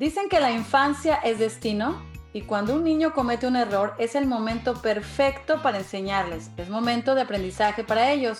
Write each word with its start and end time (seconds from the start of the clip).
Dicen 0.00 0.30
que 0.30 0.40
la 0.40 0.50
infancia 0.50 1.16
es 1.16 1.38
destino 1.38 2.02
y 2.32 2.40
cuando 2.40 2.74
un 2.74 2.84
niño 2.84 3.12
comete 3.12 3.46
un 3.46 3.54
error 3.54 3.94
es 3.98 4.14
el 4.14 4.26
momento 4.26 4.80
perfecto 4.80 5.60
para 5.60 5.76
enseñarles, 5.76 6.50
es 6.56 6.70
momento 6.70 7.14
de 7.14 7.20
aprendizaje 7.20 7.84
para 7.84 8.10
ellos. 8.10 8.38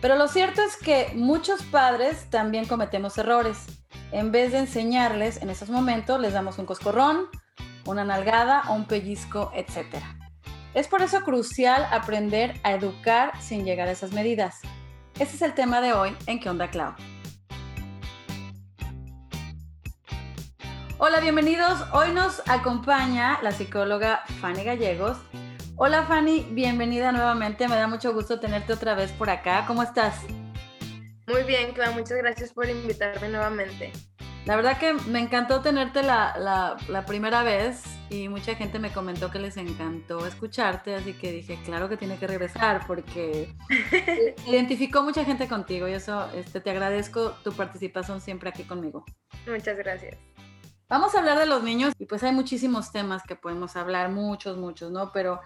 Pero 0.00 0.16
lo 0.16 0.26
cierto 0.26 0.60
es 0.60 0.76
que 0.76 1.12
muchos 1.14 1.62
padres 1.62 2.28
también 2.30 2.66
cometemos 2.66 3.16
errores. 3.18 3.66
En 4.10 4.32
vez 4.32 4.50
de 4.50 4.58
enseñarles 4.58 5.40
en 5.42 5.50
esos 5.50 5.70
momentos, 5.70 6.20
les 6.20 6.32
damos 6.32 6.58
un 6.58 6.66
coscorrón, 6.66 7.28
una 7.86 8.02
nalgada 8.02 8.64
o 8.68 8.74
un 8.74 8.86
pellizco, 8.86 9.52
etc. 9.54 10.02
Es 10.74 10.88
por 10.88 11.02
eso 11.02 11.20
crucial 11.20 11.86
aprender 11.92 12.58
a 12.64 12.72
educar 12.72 13.40
sin 13.40 13.64
llegar 13.64 13.86
a 13.86 13.92
esas 13.92 14.10
medidas. 14.10 14.56
Ese 15.20 15.36
es 15.36 15.42
el 15.42 15.54
tema 15.54 15.80
de 15.80 15.92
hoy 15.92 16.16
en 16.26 16.40
¿Qué 16.40 16.50
onda, 16.50 16.68
Clau? 16.68 16.96
Hola, 21.00 21.20
bienvenidos. 21.20 21.84
Hoy 21.92 22.10
nos 22.10 22.42
acompaña 22.48 23.38
la 23.40 23.52
psicóloga 23.52 24.24
Fanny 24.40 24.64
Gallegos. 24.64 25.16
Hola 25.76 26.02
Fanny, 26.02 26.48
bienvenida 26.50 27.12
nuevamente. 27.12 27.68
Me 27.68 27.76
da 27.76 27.86
mucho 27.86 28.12
gusto 28.12 28.40
tenerte 28.40 28.72
otra 28.72 28.96
vez 28.96 29.12
por 29.12 29.30
acá. 29.30 29.64
¿Cómo 29.68 29.84
estás? 29.84 30.24
Muy 31.28 31.44
bien, 31.44 31.70
Clau. 31.72 31.92
Muchas 31.92 32.18
gracias 32.18 32.52
por 32.52 32.68
invitarme 32.68 33.28
nuevamente. 33.28 33.92
La 34.44 34.56
verdad 34.56 34.76
que 34.80 34.92
me 34.92 35.20
encantó 35.20 35.60
tenerte 35.60 36.02
la, 36.02 36.76
la, 36.88 37.06
primera 37.06 37.44
vez 37.44 37.84
y 38.10 38.28
mucha 38.28 38.56
gente 38.56 38.80
me 38.80 38.90
comentó 38.90 39.30
que 39.30 39.38
les 39.38 39.56
encantó 39.56 40.26
escucharte, 40.26 40.96
así 40.96 41.12
que 41.12 41.30
dije, 41.30 41.60
claro 41.64 41.88
que 41.88 41.96
tiene 41.96 42.18
que 42.18 42.26
regresar 42.26 42.84
porque 42.88 43.54
identificó 44.48 45.04
mucha 45.04 45.24
gente 45.24 45.46
contigo 45.46 45.86
y 45.86 45.92
eso 45.92 46.28
este, 46.34 46.60
te 46.60 46.70
agradezco 46.70 47.36
tu 47.44 47.52
participación 47.52 48.20
siempre 48.20 48.48
aquí 48.48 48.64
conmigo. 48.64 49.04
Muchas 49.46 49.76
gracias. 49.76 50.16
Vamos 50.88 51.14
a 51.14 51.18
hablar 51.18 51.38
de 51.38 51.46
los 51.46 51.62
niños 51.62 51.92
y 51.98 52.06
pues 52.06 52.22
hay 52.22 52.32
muchísimos 52.32 52.90
temas 52.92 53.22
que 53.22 53.36
podemos 53.36 53.76
hablar, 53.76 54.10
muchos, 54.10 54.56
muchos, 54.56 54.90
¿no? 54.90 55.12
Pero 55.12 55.40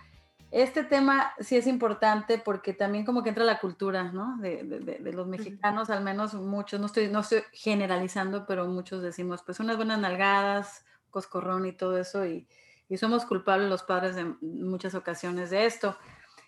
este 0.53 0.85
tema 0.85 1.33
sí 1.41 1.57
es 1.57 1.67
importante 1.67 2.39
porque 2.39 2.75
también 2.75 3.05
como 3.05 3.25
que 3.25 3.31
entra 3.31 3.45
la 3.45 3.59
cultura, 3.59 4.05
¿no? 4.05 4.37
De, 4.37 4.63
de, 4.63 5.13
los 5.13 5.27
mexicanos, 5.27 5.91
al 5.91 6.05
menos 6.05 6.35
muchos, 6.35 6.79
no 6.79 6.87
estoy, 6.87 7.09
no 7.09 7.21
estoy 7.21 7.43
generalizando, 7.53 8.47
pero 8.47 8.69
muchos 8.69 9.03
decimos, 9.03 9.43
pues 9.43 9.59
unas 9.59 9.77
buenas 9.77 9.99
nalgadas, 9.99 10.85
coscorrón 11.11 11.67
y 11.67 11.73
todo 11.73 11.99
eso, 11.99 12.25
y, 12.25 12.47
y 12.89 12.97
somos 12.99 13.25
culpables 13.25 13.69
los 13.69 13.83
padres 13.83 14.17
en 14.17 14.37
muchas 14.41 14.95
ocasiones 14.95 15.51
de 15.51 15.67
esto. 15.67 15.97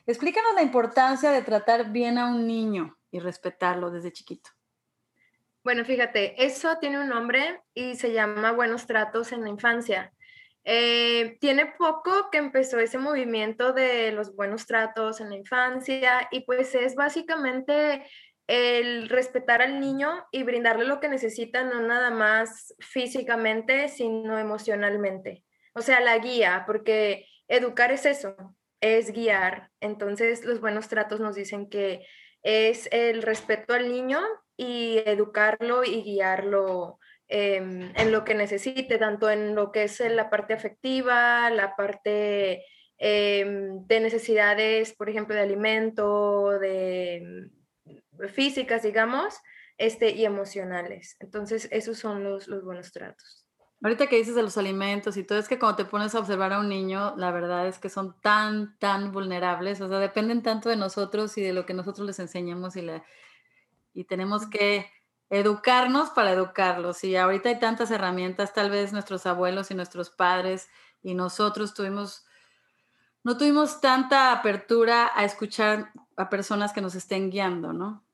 Explícanos 0.07 0.55
la 0.55 0.63
importancia 0.63 1.31
de 1.31 1.43
tratar 1.43 1.91
bien 1.91 2.19
a 2.19 2.27
un 2.27 2.47
niño 2.47 2.97
y 3.11 3.19
respetarlo 3.19 3.91
desde 3.91 4.13
chiquito. 4.13 4.51
Bueno, 5.65 5.87
fíjate, 5.87 6.45
eso 6.45 6.77
tiene 6.79 7.01
un 7.01 7.09
nombre 7.09 7.63
y 7.73 7.95
se 7.95 8.13
llama 8.13 8.53
Buenos 8.53 8.87
Tratos 8.87 9.33
en 9.33 9.43
la 9.43 9.49
Infancia. 9.49 10.13
Eh, 10.63 11.39
tiene 11.41 11.73
poco 11.79 12.29
que 12.31 12.37
empezó 12.37 12.79
ese 12.79 12.99
movimiento 12.99 13.73
de 13.73 14.13
los 14.13 14.37
buenos 14.37 14.67
tratos 14.67 15.23
en 15.23 15.31
la 15.31 15.37
infancia 15.37 16.29
y 16.31 16.41
pues 16.41 16.75
es 16.75 16.95
básicamente 16.95 18.07
el 18.47 19.09
respetar 19.09 19.63
al 19.63 19.81
niño 19.81 20.27
y 20.31 20.43
brindarle 20.43 20.85
lo 20.85 21.01
que 21.01 21.09
necesita, 21.09 21.65
no 21.65 21.81
nada 21.81 22.11
más 22.11 22.75
físicamente, 22.79 23.89
sino 23.89 24.39
emocionalmente. 24.39 25.45
O 25.75 25.81
sea, 25.81 26.01
la 26.01 26.19
guía, 26.19 26.65
porque 26.67 27.27
educar 27.49 27.91
es 27.91 28.05
eso, 28.05 28.37
es 28.83 29.13
guiar. 29.13 29.71
Entonces, 29.81 30.45
los 30.45 30.61
buenos 30.61 30.89
tratos 30.89 31.21
nos 31.21 31.37
dicen 31.37 31.71
que 31.71 32.07
es 32.43 32.87
el 32.93 33.23
respeto 33.23 33.73
al 33.73 33.91
niño 33.91 34.21
y 34.57 34.99
educarlo 35.05 35.85
y 35.85 36.03
guiarlo 36.03 36.99
em, 37.29 37.93
en 37.97 38.13
lo 38.13 38.25
que 38.25 38.35
necesite, 38.35 38.99
tanto 38.99 39.31
en 39.31 39.55
lo 39.55 39.73
que 39.73 39.85
es 39.85 40.01
la 40.01 40.31
parte 40.31 40.55
afectiva, 40.55 41.51
la 41.51 41.75
parte 41.77 42.65
em, 42.99 43.87
de 43.87 44.01
necesidades, 44.01 44.95
por 44.95 45.09
ejemplo, 45.09 45.35
de 45.35 45.43
alimento, 45.43 46.51
de 46.59 47.51
mm, 47.85 48.29
físicas, 48.29 48.83
digamos, 48.83 49.35
este, 49.79 50.11
y 50.11 50.25
emocionales. 50.25 51.17
Entonces, 51.21 51.69
esos 51.73 51.99
son 51.99 52.23
los, 52.23 52.47
los 52.47 52.65
buenos 52.65 52.93
tratos. 52.93 53.45
Ahorita 53.83 54.07
que 54.07 54.17
dices 54.17 54.35
de 54.35 54.43
los 54.43 54.57
alimentos 54.57 55.17
y 55.17 55.25
todo, 55.25 55.39
es 55.39 55.49
que 55.49 55.59
cuando 55.59 55.77
te 55.77 55.85
pones 55.85 56.15
a 56.15 56.21
observar 56.21 56.55
a 56.55 56.61
un 56.61 56.71
niño, 56.71 57.15
la 57.19 57.31
verdad 57.33 57.67
es 57.67 57.79
que 57.79 57.91
son 57.91 58.19
tan, 58.23 58.79
tan 58.79 59.13
vulnerables, 59.13 59.81
o 59.83 59.89
sea, 59.89 59.99
dependen 59.99 60.43
tanto 60.43 60.71
de 60.71 60.77
nosotros 60.77 61.37
y 61.37 61.43
de 61.43 61.53
lo 61.53 61.67
que 61.67 61.75
nosotros 61.75 62.07
les 62.07 62.19
enseñamos 62.19 62.77
y, 62.77 62.83
la, 62.83 63.05
y 63.95 64.05
tenemos 64.05 64.47
que 64.47 64.91
educarnos 65.31 66.11
para 66.11 66.33
educarlos. 66.33 67.03
Y 67.05 67.17
ahorita 67.17 67.49
hay 67.49 67.59
tantas 67.59 67.91
herramientas, 67.91 68.53
tal 68.53 68.71
vez 68.71 68.93
nuestros 68.93 69.27
abuelos 69.27 69.71
y 69.71 69.75
nuestros 69.75 70.11
padres 70.11 70.69
y 71.03 71.15
nosotros 71.15 71.75
tuvimos, 71.75 72.27
no 73.23 73.37
tuvimos 73.37 73.81
tanta 73.81 74.33
apertura 74.33 75.11
a 75.15 75.25
escuchar 75.25 75.93
a 76.17 76.29
personas 76.29 76.73
que 76.73 76.81
nos 76.81 76.95
estén 76.95 77.31
guiando, 77.31 77.73
¿no? 77.73 78.05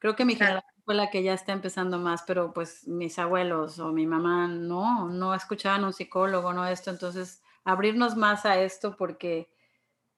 Creo 0.00 0.16
que 0.16 0.24
mi 0.24 0.36
generación 0.36 0.82
fue 0.84 0.94
la 0.94 1.10
que 1.10 1.22
ya 1.22 1.32
está 1.32 1.52
empezando 1.52 1.98
más, 1.98 2.24
pero 2.26 2.52
pues 2.52 2.86
mis 2.86 3.18
abuelos 3.18 3.78
o 3.78 3.92
mi 3.92 4.06
mamá 4.06 4.48
no, 4.48 5.08
no 5.08 5.34
escuchaban 5.34 5.84
a 5.84 5.86
un 5.86 5.92
psicólogo, 5.92 6.52
no 6.52 6.66
esto, 6.66 6.90
entonces 6.90 7.42
abrirnos 7.64 8.16
más 8.16 8.44
a 8.44 8.58
esto 8.58 8.96
porque 8.96 9.50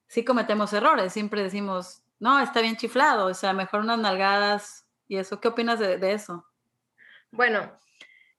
sí 0.07 0.25
cometemos 0.25 0.73
errores, 0.73 1.13
siempre 1.13 1.43
decimos, 1.43 2.03
no, 2.19 2.39
está 2.39 2.61
bien 2.61 2.75
chiflado, 2.75 3.27
o 3.27 3.33
sea, 3.33 3.53
mejor 3.53 3.81
unas 3.81 3.99
nalgadas 3.99 4.86
¿Y 5.07 5.17
eso 5.17 5.39
qué 5.39 5.47
opinas 5.47 5.79
de, 5.79 6.11
eso? 6.11 6.45
Bueno, 7.31 7.71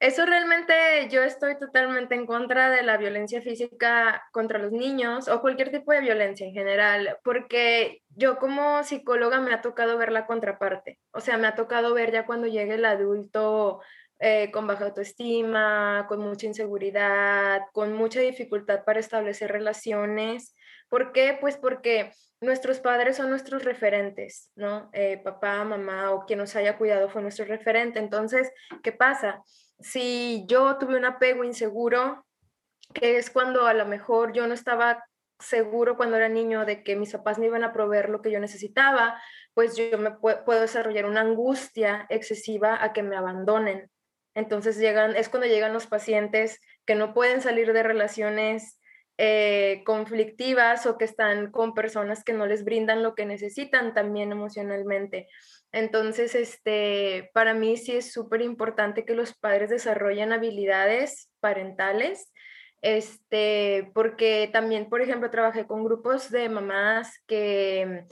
eso 0.01 0.27
realmente 0.27 1.09
yo 1.11 1.23
estoy 1.23 1.59
totalmente 1.59 2.15
en 2.15 2.27
contra 2.27 2.71
de 2.71 2.83
la 2.83 2.97
violencia 2.97 3.43
física 3.43 4.23
contra 4.33 4.59
los 4.59 4.73
niños 4.73 5.29
o 5.29 5.41
cualquier 5.41 5.71
tipo 5.71 5.93
de 5.93 6.01
violencia 6.01 6.47
en 6.47 6.53
general, 6.53 7.19
porque 7.25 8.03
yo 8.11 8.39
como 8.39 8.85
psicóloga 8.85 9.41
me 9.41 9.53
ha 9.53 9.63
tocado 9.63 9.99
ver 9.99 10.13
la 10.13 10.27
contraparte, 10.27 10.99
o 11.13 11.21
sea, 11.21 11.39
me 11.39 11.47
ha 11.47 11.55
tocado 11.55 11.95
ver 11.95 12.13
ya 12.13 12.27
cuando 12.27 12.47
llegue 12.47 12.75
el 12.75 12.85
adulto 12.85 13.81
eh, 14.21 14.51
con 14.51 14.67
baja 14.67 14.87
autoestima, 14.87 16.07
con 16.09 16.21
mucha 16.21 16.47
inseguridad, 16.47 17.63
con 17.73 17.93
mucha 17.93 18.19
dificultad 18.21 18.85
para 18.85 18.99
establecer 18.99 19.53
relaciones. 19.53 20.57
¿Por 20.89 21.13
qué? 21.13 21.37
Pues 21.41 21.57
porque 21.57 22.13
nuestros 22.41 22.81
padres 22.81 23.17
son 23.17 23.31
nuestros 23.31 23.65
referentes, 23.65 24.51
¿no? 24.55 24.91
Eh, 24.93 25.19
papá, 25.19 25.65
mamá 25.65 26.13
o 26.13 26.25
quien 26.25 26.39
nos 26.39 26.55
haya 26.57 26.79
cuidado 26.79 27.09
fue 27.09 27.23
nuestro 27.23 27.45
referente. 27.45 27.99
Entonces, 27.99 28.51
¿qué 28.83 28.93
pasa? 28.93 29.43
Si 29.81 30.45
yo 30.47 30.79
tuve 30.79 30.97
un 30.97 31.05
apego 31.05 31.45
inseguro, 31.45 32.25
que 32.95 33.17
es 33.17 33.31
cuando 33.31 33.67
a 33.67 33.75
lo 33.75 33.87
mejor 33.87 34.33
yo 34.33 34.47
no 34.47 34.55
estaba 34.55 35.05
seguro 35.39 35.97
cuando 35.97 36.17
era 36.17 36.29
niño 36.29 36.65
de 36.65 36.83
que 36.83 36.97
mis 36.97 37.13
papás 37.13 37.39
me 37.39 37.47
iban 37.47 37.63
a 37.65 37.73
proveer 37.73 38.09
lo 38.09 38.23
que 38.23 38.31
yo 38.31 38.41
necesitaba, 38.41 39.21
pues 39.55 39.77
yo 39.77 39.99
me 39.99 40.13
puedo 40.13 40.61
desarrollar 40.61 41.07
una 41.07 41.21
angustia 41.21 42.07
excesiva 42.09 42.83
a 42.83 42.93
que 42.93 43.03
me 43.03 43.17
abandonen. 43.17 43.91
Entonces 44.35 44.79
llegan, 44.79 45.17
es 45.17 45.29
cuando 45.29 45.49
llegan 45.49 45.73
los 45.73 45.87
pacientes 45.87 46.61
que 46.87 46.95
no 46.95 47.15
pueden 47.15 47.41
salir 47.41 47.73
de 47.73 47.83
relaciones 47.83 48.78
eh, 49.21 49.83
conflictivas 49.85 50.87
o 50.87 50.97
que 50.97 51.05
están 51.05 51.51
con 51.51 51.75
personas 51.75 52.23
que 52.23 52.33
no 52.33 52.47
les 52.47 52.65
brindan 52.65 53.03
lo 53.03 53.17
que 53.17 53.27
necesitan 53.27 53.93
también 53.93 54.31
emocionalmente. 54.31 55.27
Entonces, 55.73 56.37
este, 56.37 57.31
para 57.35 57.53
mí 57.53 57.77
sí 57.77 57.97
es 57.97 58.13
súper 58.13 58.43
importante 58.43 59.05
que 59.05 59.15
los 59.15 59.35
padres 59.35 59.71
desarrollen 59.71 60.33
habilidades 60.33 61.31
parentales, 61.41 62.33
este, 62.81 63.91
porque 63.93 64.49
también, 64.53 64.89
por 64.89 65.03
ejemplo, 65.03 65.31
trabajé 65.31 65.67
con 65.67 65.85
grupos 65.85 66.31
de 66.31 66.49
mamás 66.49 67.21
que 67.27 68.05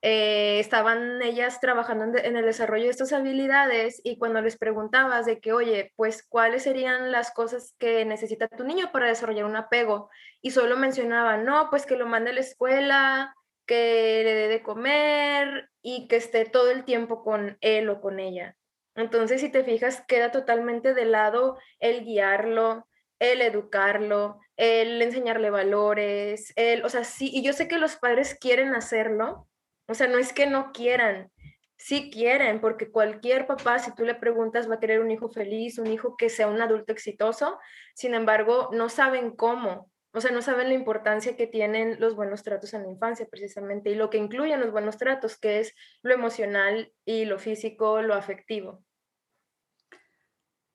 eh, 0.00 0.60
estaban 0.60 1.20
ellas 1.22 1.60
trabajando 1.60 2.18
en, 2.18 2.36
el 2.36 2.44
desarrollo 2.44 2.84
de 2.84 2.90
estas 2.90 3.12
habilidades 3.12 4.00
y 4.04 4.16
cuando 4.16 4.40
les 4.40 4.56
preguntabas 4.56 5.26
de 5.26 5.40
que, 5.40 5.52
oye, 5.52 5.92
pues 5.96 6.24
cuáles 6.28 6.62
serían 6.62 7.10
las 7.10 7.32
cosas 7.32 7.74
que 7.78 8.04
necesita 8.04 8.46
tu 8.46 8.64
niño 8.64 8.92
para 8.92 9.08
desarrollar 9.08 9.44
un 9.44 9.56
apego 9.56 10.08
y 10.40 10.52
solo 10.52 10.76
mencionaban, 10.76 11.44
no, 11.44 11.68
pues 11.70 11.84
que 11.84 11.96
lo 11.96 12.06
mande 12.06 12.30
a 12.30 12.34
la 12.34 12.40
escuela, 12.40 13.34
que 13.66 14.22
le 14.24 14.34
dé 14.34 14.48
de 14.48 14.62
comer 14.62 15.68
y 15.82 16.06
que 16.06 16.16
esté 16.16 16.44
todo 16.44 16.70
el 16.70 16.84
tiempo 16.84 17.24
con 17.24 17.58
él 17.60 17.88
o 17.90 18.00
con 18.00 18.20
ella. 18.20 18.56
Entonces, 18.94 19.40
si 19.40 19.50
te 19.50 19.64
fijas, 19.64 20.04
queda 20.06 20.30
totalmente 20.30 20.94
de 20.94 21.04
lado 21.04 21.58
el 21.80 22.04
guiarlo, 22.04 22.88
el 23.18 23.42
educarlo, 23.42 24.40
el 24.56 25.00
enseñarle 25.02 25.50
valores, 25.50 26.52
el, 26.56 26.84
o 26.84 26.88
sea, 26.88 27.04
sí, 27.04 27.30
y 27.32 27.42
yo 27.42 27.52
sé 27.52 27.68
que 27.68 27.78
los 27.78 27.96
padres 27.96 28.36
quieren 28.40 28.74
hacerlo, 28.74 29.48
o 29.88 29.94
sea, 29.94 30.06
no 30.06 30.18
es 30.18 30.32
que 30.32 30.46
no 30.46 30.70
quieran, 30.72 31.32
sí 31.76 32.10
quieren, 32.10 32.60
porque 32.60 32.90
cualquier 32.90 33.46
papá, 33.46 33.78
si 33.78 33.94
tú 33.94 34.04
le 34.04 34.14
preguntas, 34.14 34.70
va 34.70 34.74
a 34.74 34.80
querer 34.80 35.00
un 35.00 35.10
hijo 35.10 35.30
feliz, 35.30 35.78
un 35.78 35.86
hijo 35.86 36.16
que 36.16 36.28
sea 36.28 36.48
un 36.48 36.60
adulto 36.60 36.92
exitoso, 36.92 37.58
sin 37.94 38.14
embargo, 38.14 38.68
no 38.72 38.88
saben 38.88 39.30
cómo, 39.30 39.90
o 40.12 40.20
sea, 40.20 40.30
no 40.30 40.42
saben 40.42 40.68
la 40.68 40.74
importancia 40.74 41.36
que 41.36 41.46
tienen 41.46 41.98
los 42.00 42.14
buenos 42.16 42.42
tratos 42.42 42.74
en 42.74 42.82
la 42.82 42.90
infancia, 42.90 43.26
precisamente, 43.30 43.90
y 43.90 43.94
lo 43.94 44.10
que 44.10 44.18
incluyen 44.18 44.60
los 44.60 44.72
buenos 44.72 44.98
tratos, 44.98 45.38
que 45.38 45.60
es 45.60 45.74
lo 46.02 46.12
emocional 46.14 46.92
y 47.04 47.24
lo 47.24 47.38
físico, 47.38 48.02
lo 48.02 48.14
afectivo. 48.14 48.82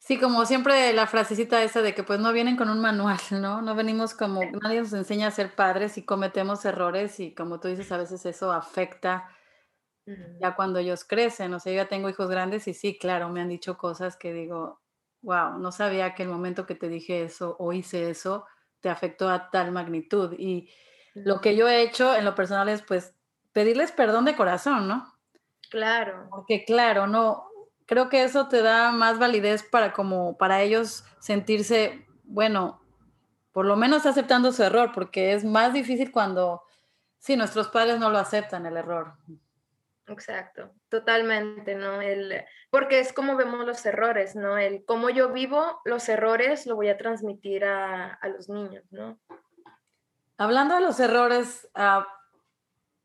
Sí, 0.06 0.20
como 0.20 0.46
siempre 0.46 0.92
la 0.92 1.08
frasecita 1.08 1.64
esa 1.64 1.82
de 1.82 1.96
que 1.96 2.04
pues 2.04 2.20
no 2.20 2.34
vienen 2.34 2.58
con 2.58 2.70
un 2.70 2.82
manual, 2.82 3.18
¿no? 3.32 3.62
No 3.62 3.74
venimos 3.74 4.14
como, 4.14 4.42
nadie 4.62 4.82
nos 4.82 4.92
enseña 4.92 5.28
a 5.28 5.32
ser 5.32 5.56
padres 5.56 5.98
y 5.98 6.04
cometemos 6.04 6.66
errores 6.66 7.22
y 7.22 7.34
como 7.34 7.62
tú 7.62 7.70
dices, 7.70 7.90
a 7.94 7.98
veces 7.98 8.26
eso 8.26 8.52
afecta 8.52 9.30
ya 10.42 10.56
cuando 10.58 10.80
ellos 10.80 11.06
crecen. 11.06 11.54
O 11.54 11.60
sea, 11.62 11.72
yo 11.72 11.78
ya 11.78 11.88
tengo 11.88 12.10
hijos 12.10 12.30
grandes 12.30 12.68
y 12.68 12.74
sí, 12.74 12.98
claro, 13.00 13.30
me 13.30 13.40
han 13.40 13.48
dicho 13.48 13.78
cosas 13.78 14.18
que 14.18 14.34
digo, 14.34 14.82
wow, 15.22 15.58
no 15.58 15.72
sabía 15.72 16.16
que 16.16 16.24
el 16.24 16.30
momento 16.30 16.66
que 16.66 16.76
te 16.76 16.90
dije 16.90 17.24
eso 17.24 17.56
o 17.58 17.72
hice 17.72 18.10
eso 18.10 18.46
te 18.82 18.90
afectó 18.90 19.30
a 19.30 19.50
tal 19.52 19.72
magnitud. 19.72 20.36
Y 20.38 20.70
lo 21.14 21.40
que 21.40 21.56
yo 21.56 21.70
he 21.70 21.82
hecho 21.82 22.14
en 22.14 22.26
lo 22.26 22.36
personal 22.36 22.68
es 22.68 22.82
pues 22.82 23.16
pedirles 23.54 23.94
perdón 23.94 24.26
de 24.26 24.36
corazón, 24.36 24.90
¿no? 24.90 25.14
Claro. 25.70 26.28
Porque 26.30 26.66
claro, 26.66 27.08
no, 27.08 27.46
creo 27.94 28.10
que 28.10 28.24
eso 28.24 28.48
te 28.48 28.64
da 28.64 28.92
más 28.92 29.20
validez 29.20 29.62
para 29.62 29.94
como 29.94 30.36
para 30.36 30.64
ellos 30.64 31.06
sentirse, 31.20 32.08
bueno, 32.24 32.82
por 33.52 33.68
lo 33.68 33.76
menos 33.76 34.08
aceptando 34.08 34.52
su 34.52 34.64
error, 34.64 34.92
porque 34.96 35.34
es 35.34 35.46
más 35.46 35.74
difícil 35.74 36.12
cuando, 36.12 36.64
sí, 37.20 37.38
nuestros 37.38 37.68
padres 37.68 38.00
no 38.00 38.10
lo 38.10 38.18
aceptan 38.18 38.66
el 38.66 38.78
error. 38.78 39.14
Exacto, 40.08 40.72
totalmente, 40.90 41.76
¿no? 41.76 42.02
El, 42.02 42.44
porque 42.72 43.00
es 43.00 43.14
como 43.14 43.36
vemos 43.36 43.64
los 43.64 43.86
errores, 43.86 44.36
¿no? 44.36 44.58
El 44.58 44.84
cómo 44.86 45.12
yo 45.12 45.32
vivo 45.32 45.80
los 45.86 46.10
errores 46.10 46.66
lo 46.66 46.76
voy 46.76 46.90
a 46.90 46.98
transmitir 46.98 47.64
a, 47.64 48.18
los 48.36 48.50
niños, 48.50 48.86
¿no? 48.90 49.20
Hablando 50.40 50.74
de 50.74 50.82
los 50.82 51.00
errores, 51.00 51.70
uh, 51.76 52.02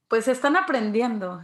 pues 0.09 0.29
están 0.29 0.57
aprendiendo, 0.57 1.43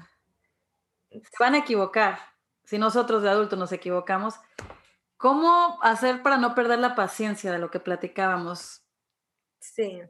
se 1.10 1.20
van 1.38 1.56
a 1.56 1.58
equivocar 1.58 2.33
si 2.64 2.78
nosotros 2.78 3.22
de 3.22 3.30
adultos 3.30 3.58
nos 3.58 3.72
equivocamos, 3.72 4.34
¿cómo 5.16 5.78
hacer 5.82 6.22
para 6.22 6.36
no 6.36 6.54
perder 6.54 6.78
la 6.78 6.94
paciencia 6.94 7.52
de 7.52 7.58
lo 7.58 7.70
que 7.70 7.80
platicábamos? 7.80 8.82
Sí. 9.60 10.02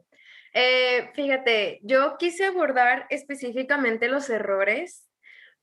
Eh, 0.53 1.11
fíjate, 1.13 1.79
yo 1.83 2.17
quise 2.17 2.45
abordar 2.45 3.07
específicamente 3.09 4.07
los 4.07 4.29
errores 4.29 5.05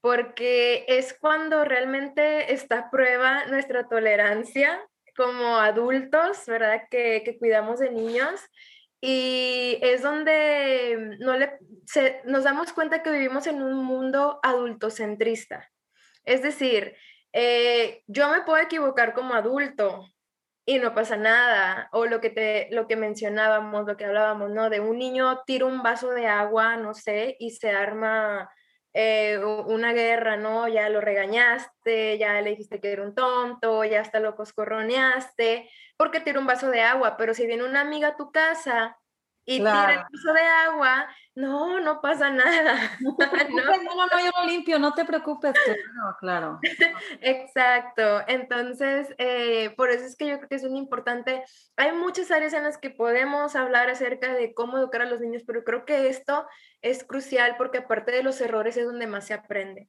porque 0.02 0.84
es 0.88 1.16
cuando 1.18 1.64
realmente 1.64 2.52
está 2.52 2.78
a 2.78 2.90
prueba 2.90 3.46
nuestra 3.46 3.88
tolerancia 3.88 4.80
como 5.16 5.58
adultos, 5.58 6.44
¿verdad? 6.46 6.82
Que, 6.90 7.22
que 7.24 7.38
cuidamos 7.38 7.78
de 7.78 7.90
niños. 7.90 8.40
Y 9.00 9.78
es 9.80 10.02
donde 10.02 11.16
no 11.20 11.36
le, 11.36 11.58
nos 12.24 12.44
damos 12.44 12.72
cuenta 12.72 13.02
que 13.02 13.10
vivimos 13.10 13.46
en 13.46 13.62
un 13.62 13.84
mundo 13.84 14.40
adultocentrista. 14.42 15.70
Es 16.24 16.42
decir, 16.42 16.96
eh, 17.32 18.02
yo 18.06 18.28
me 18.28 18.42
puedo 18.42 18.62
equivocar 18.62 19.14
como 19.14 19.34
adulto 19.34 20.06
y 20.64 20.78
no 20.78 20.94
pasa 20.94 21.16
nada. 21.16 21.88
O 21.92 22.06
lo 22.06 22.20
que, 22.20 22.30
te, 22.30 22.68
lo 22.70 22.86
que 22.86 22.96
mencionábamos, 22.96 23.86
lo 23.86 23.96
que 23.96 24.04
hablábamos, 24.04 24.50
¿no? 24.50 24.70
De 24.70 24.80
un 24.80 24.98
niño 24.98 25.42
tira 25.46 25.66
un 25.66 25.82
vaso 25.82 26.10
de 26.10 26.26
agua, 26.26 26.76
no 26.76 26.94
sé, 26.94 27.36
y 27.38 27.50
se 27.50 27.70
arma 27.70 28.48
eh, 28.94 29.38
una 29.38 29.92
guerra, 29.92 30.36
¿no? 30.36 30.68
Ya 30.68 30.88
lo 30.88 31.00
regañaste, 31.00 32.18
ya 32.18 32.40
le 32.40 32.50
dijiste 32.50 32.80
que 32.80 32.92
era 32.92 33.02
un 33.02 33.14
tonto, 33.14 33.84
ya 33.84 34.00
hasta 34.00 34.20
lo 34.20 34.36
coscorroneaste, 34.36 35.70
porque 35.96 36.20
tira 36.20 36.38
un 36.38 36.46
vaso 36.46 36.70
de 36.70 36.82
agua. 36.82 37.16
Pero 37.16 37.34
si 37.34 37.46
viene 37.46 37.64
una 37.64 37.80
amiga 37.80 38.08
a 38.08 38.16
tu 38.16 38.30
casa 38.30 38.98
y 39.44 39.58
tira 39.58 39.92
el 39.94 39.98
vaso 39.98 40.32
de 40.34 40.42
agua, 40.42 41.08
no, 41.34 41.80
no 41.80 42.00
pasa 42.00 42.30
nada. 42.30 42.98
No, 43.00 43.16
no, 43.18 44.06
no, 44.06 44.20
yo 44.20 44.30
lo 44.38 44.46
limpio, 44.46 44.78
no 44.78 44.92
te 44.92 45.04
preocupes, 45.04 45.52
claro, 45.52 46.16
claro. 46.20 46.60
Exacto, 47.20 48.20
entonces, 48.26 49.14
eh, 49.18 49.70
por 49.76 49.90
eso 49.90 50.04
es 50.04 50.16
que 50.16 50.26
yo 50.26 50.36
creo 50.36 50.48
que 50.48 50.56
es 50.56 50.64
muy 50.64 50.78
importante. 50.78 51.42
Hay 51.76 51.92
muchas 51.92 52.30
áreas 52.30 52.52
en 52.52 52.64
las 52.64 52.76
que 52.76 52.90
podemos 52.90 53.56
hablar 53.56 53.88
acerca 53.88 54.34
de 54.34 54.52
cómo 54.52 54.76
educar 54.76 55.02
a 55.02 55.06
los 55.06 55.20
niños, 55.20 55.42
pero 55.46 55.64
creo 55.64 55.86
que 55.86 56.08
esto 56.08 56.46
es 56.82 57.04
crucial 57.04 57.56
porque 57.56 57.78
aparte 57.78 58.12
de 58.12 58.22
los 58.22 58.40
errores 58.40 58.76
es 58.76 58.84
donde 58.84 59.06
más 59.06 59.26
se 59.26 59.34
aprende, 59.34 59.88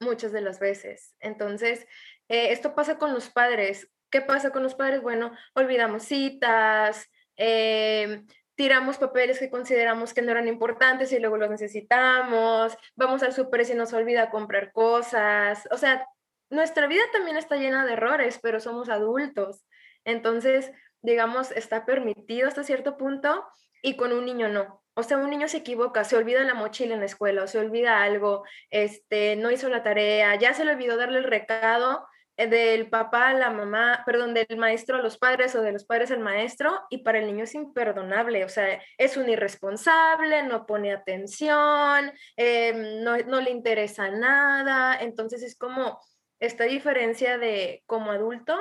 muchas 0.00 0.32
de 0.32 0.42
las 0.42 0.60
veces. 0.60 1.14
Entonces, 1.20 1.86
eh, 2.28 2.52
esto 2.52 2.74
pasa 2.74 2.98
con 2.98 3.14
los 3.14 3.30
padres. 3.30 3.90
¿Qué 4.10 4.20
pasa 4.20 4.50
con 4.50 4.62
los 4.62 4.74
padres? 4.74 5.00
Bueno, 5.00 5.32
olvidamos 5.54 6.02
citas, 6.02 7.08
eh, 7.38 8.22
tiramos 8.54 8.98
papeles 8.98 9.38
que 9.38 9.50
consideramos 9.50 10.14
que 10.14 10.22
no 10.22 10.32
eran 10.32 10.48
importantes 10.48 11.12
y 11.12 11.18
luego 11.18 11.36
los 11.36 11.50
necesitamos, 11.50 12.76
vamos 12.96 13.22
al 13.22 13.32
súper 13.32 13.62
y 13.62 13.64
se 13.64 13.74
nos 13.74 13.92
olvida 13.92 14.30
comprar 14.30 14.72
cosas, 14.72 15.68
o 15.70 15.76
sea, 15.76 16.06
nuestra 16.50 16.86
vida 16.86 17.02
también 17.12 17.36
está 17.36 17.56
llena 17.56 17.86
de 17.86 17.94
errores, 17.94 18.38
pero 18.42 18.60
somos 18.60 18.88
adultos, 18.88 19.64
entonces, 20.04 20.70
digamos, 21.00 21.50
está 21.50 21.86
permitido 21.86 22.48
hasta 22.48 22.64
cierto 22.64 22.96
punto 22.96 23.46
y 23.82 23.96
con 23.96 24.12
un 24.12 24.24
niño 24.24 24.48
no. 24.48 24.82
O 24.94 25.02
sea, 25.02 25.16
un 25.16 25.30
niño 25.30 25.48
se 25.48 25.58
equivoca, 25.58 26.04
se 26.04 26.16
olvida 26.16 26.44
la 26.44 26.52
mochila 26.52 26.92
en 26.92 27.00
la 27.00 27.06
escuela 27.06 27.44
o 27.44 27.46
se 27.46 27.58
olvida 27.58 28.02
algo, 28.02 28.44
este, 28.70 29.36
no 29.36 29.50
hizo 29.50 29.70
la 29.70 29.82
tarea, 29.82 30.34
ya 30.36 30.52
se 30.52 30.66
le 30.66 30.72
olvidó 30.72 30.98
darle 30.98 31.18
el 31.18 31.24
recado 31.24 32.06
del 32.36 32.88
papá 32.88 33.28
a 33.28 33.34
la 33.34 33.50
mamá, 33.50 34.02
perdón, 34.06 34.34
del 34.34 34.56
maestro 34.56 34.96
a 34.96 35.02
los 35.02 35.18
padres 35.18 35.54
o 35.54 35.62
de 35.62 35.72
los 35.72 35.84
padres 35.84 36.10
al 36.10 36.20
maestro, 36.20 36.72
y 36.90 36.98
para 36.98 37.18
el 37.18 37.26
niño 37.26 37.44
es 37.44 37.54
imperdonable, 37.54 38.44
o 38.44 38.48
sea, 38.48 38.80
es 38.98 39.16
un 39.16 39.28
irresponsable, 39.28 40.42
no 40.42 40.66
pone 40.66 40.92
atención, 40.92 42.12
em, 42.36 43.02
no, 43.02 43.18
no 43.18 43.40
le 43.40 43.50
interesa 43.50 44.10
nada, 44.10 44.98
entonces 45.00 45.42
es 45.42 45.56
como 45.56 46.00
esta 46.40 46.64
diferencia 46.64 47.38
de 47.38 47.82
como 47.86 48.10
adulto, 48.10 48.56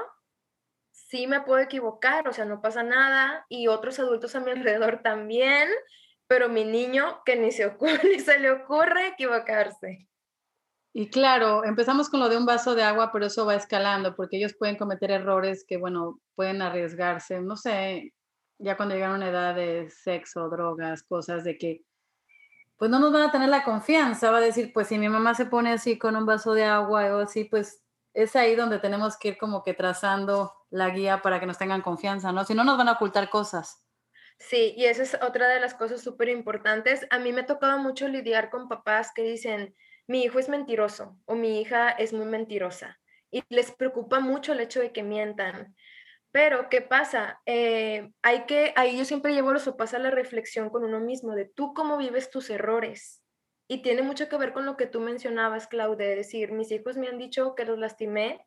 sí 0.92 1.28
me 1.28 1.42
puedo 1.42 1.60
equivocar, 1.62 2.28
o 2.28 2.34
sea, 2.34 2.46
no 2.46 2.62
pasa 2.62 2.84
nada, 2.84 3.46
y 3.50 3.68
otros 3.68 4.00
adultos 4.00 4.36
a 4.36 4.40
mi 4.40 4.52
alrededor 4.52 5.02
también, 5.02 5.70
pero 6.28 6.48
mi 6.50 6.64
niño 6.64 7.22
que 7.26 7.36
ni 7.36 7.52
se, 7.52 7.66
ocurre, 7.66 8.00
ni 8.04 8.20
se 8.20 8.40
le 8.40 8.52
ocurre 8.52 9.08
equivocarse. 9.08 10.08
Y 10.94 11.10
claro, 11.10 11.64
empezamos 11.64 12.10
con 12.10 12.20
lo 12.20 12.28
de 12.28 12.38
un 12.38 12.46
vaso 12.46 12.76
de 12.76 12.84
agua, 12.84 13.12
pero 13.14 13.28
eso 13.28 13.46
va 13.46 13.56
escalando 13.56 14.16
porque 14.16 14.38
ellos 14.38 14.56
pueden 14.58 14.78
cometer 14.78 15.12
errores 15.12 15.64
que, 15.66 15.78
bueno, 15.78 16.20
pueden 16.36 16.62
arriesgarse, 16.62 17.40
no 17.40 17.56
sé, 17.56 18.14
ya 18.60 18.76
cuando 18.76 18.96
llegan 18.96 19.12
a 19.12 19.16
una 19.16 19.30
edad 19.30 19.56
de 19.56 19.90
sexo, 19.90 20.50
drogas, 20.50 21.04
cosas 21.04 21.44
de 21.44 21.58
que, 21.58 21.82
pues 22.78 22.92
no 22.92 23.00
nos 23.00 23.14
van 23.14 23.30
a 23.30 23.32
tener 23.32 23.48
la 23.48 23.64
confianza, 23.64 24.32
va 24.32 24.38
a 24.38 24.42
decir, 24.42 24.72
pues 24.74 24.88
si 24.88 24.98
mi 24.98 25.08
mamá 25.08 25.34
se 25.34 25.46
pone 25.46 25.72
así 25.72 25.98
con 25.98 26.16
un 26.16 26.26
vaso 26.26 26.54
de 26.54 26.66
agua 26.66 27.16
o 27.16 27.20
así, 27.20 27.46
pues 27.46 27.82
es 28.14 28.36
ahí 28.36 28.56
donde 28.56 28.80
tenemos 28.80 29.18
que 29.18 29.30
ir 29.30 29.38
como 29.38 29.64
que 29.64 29.74
trazando 29.74 30.54
la 30.70 30.90
guía 30.90 31.22
para 31.22 31.40
que 31.40 31.46
nos 31.46 31.58
tengan 31.58 31.82
confianza, 31.82 32.32
¿no? 32.32 32.44
Si 32.44 32.54
no, 32.54 32.64
nos 32.64 32.78
van 32.78 32.90
a 32.90 32.94
ocultar 32.94 33.30
cosas. 33.30 33.86
Sí, 34.40 34.74
y 34.76 34.86
esa 34.86 35.04
es 35.04 35.18
otra 35.22 35.48
de 35.48 35.60
las 35.60 35.76
cosas 35.76 36.02
súper 36.02 36.30
importantes. 36.30 37.06
A 37.12 37.20
mí 37.20 37.32
me 37.32 37.42
ha 37.42 37.46
tocado 37.46 37.78
mucho 37.78 38.08
lidiar 38.08 38.50
con 38.50 38.68
papás 38.68 39.12
que 39.14 39.22
dicen, 39.22 39.76
mi 40.12 40.24
hijo 40.24 40.40
es 40.40 40.50
mentiroso 40.50 41.18
o 41.24 41.36
mi 41.36 41.62
hija 41.62 41.90
es 41.90 42.12
muy 42.12 42.26
mentirosa 42.26 43.00
y 43.32 43.44
les 43.48 43.72
preocupa 43.72 44.20
mucho 44.20 44.52
el 44.52 44.60
hecho 44.60 44.82
de 44.82 44.92
que 44.92 45.04
mientan. 45.04 45.74
Pero, 46.34 46.68
¿qué 46.70 46.82
pasa? 46.82 47.42
Eh, 47.46 48.12
hay 48.22 48.46
que, 48.46 48.74
ahí 48.76 48.98
yo 48.98 49.06
siempre 49.06 49.34
llevo 49.34 49.54
los 49.54 49.64
papás 49.64 49.94
a 49.94 50.00
la 50.00 50.12
reflexión 50.12 50.70
con 50.70 50.84
uno 50.84 51.00
mismo, 51.00 51.34
de 51.34 51.46
tú 51.46 51.74
cómo 51.74 51.98
vives 51.98 52.30
tus 52.30 52.50
errores. 52.50 53.24
Y 53.70 53.84
tiene 53.84 54.02
mucho 54.02 54.28
que 54.28 54.36
ver 54.36 54.52
con 54.52 54.66
lo 54.66 54.76
que 54.76 54.86
tú 54.86 55.00
mencionabas, 55.00 55.68
Claude, 55.68 56.06
de 56.06 56.16
decir, 56.18 56.52
mis 56.52 56.72
hijos 56.72 56.98
me 56.98 57.08
han 57.08 57.18
dicho 57.18 57.56
que 57.56 57.64
los 57.64 57.80
lastimé 57.80 58.46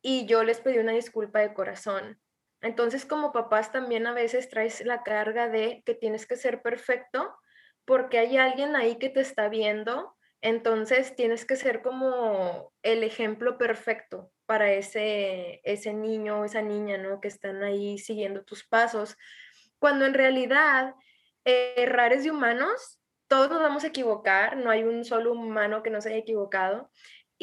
y 0.00 0.24
yo 0.24 0.44
les 0.44 0.60
pedí 0.60 0.78
una 0.78 0.92
disculpa 0.92 1.40
de 1.40 1.52
corazón. 1.52 2.22
Entonces, 2.62 3.04
como 3.04 3.32
papás 3.32 3.70
también 3.70 4.06
a 4.06 4.14
veces 4.14 4.48
traes 4.48 4.82
la 4.86 5.02
carga 5.02 5.50
de 5.50 5.82
que 5.84 5.94
tienes 5.94 6.26
que 6.26 6.36
ser 6.36 6.62
perfecto 6.62 7.34
porque 7.84 8.18
hay 8.18 8.38
alguien 8.38 8.76
ahí 8.76 8.96
que 8.96 9.10
te 9.10 9.20
está 9.20 9.50
viendo 9.50 10.16
entonces 10.42 11.14
tienes 11.14 11.44
que 11.44 11.56
ser 11.56 11.82
como 11.82 12.72
el 12.82 13.04
ejemplo 13.04 13.56
perfecto 13.58 14.30
para 14.44 14.72
ese, 14.72 15.60
ese 15.64 15.94
niño 15.94 16.40
o 16.40 16.44
esa 16.44 16.62
niña, 16.62 16.98
¿no? 16.98 17.20
Que 17.20 17.28
están 17.28 17.62
ahí 17.62 17.96
siguiendo 17.98 18.44
tus 18.44 18.64
pasos. 18.64 19.16
Cuando 19.78 20.04
en 20.04 20.14
realidad 20.14 20.94
eh, 21.44 21.74
errores 21.76 22.24
de 22.24 22.32
humanos, 22.32 23.00
todos 23.28 23.50
nos 23.50 23.62
vamos 23.62 23.84
a 23.84 23.86
equivocar, 23.86 24.56
no 24.56 24.68
hay 24.68 24.82
un 24.82 25.04
solo 25.04 25.32
humano 25.32 25.82
que 25.82 25.90
no 25.90 26.00
se 26.00 26.10
haya 26.10 26.18
equivocado. 26.18 26.90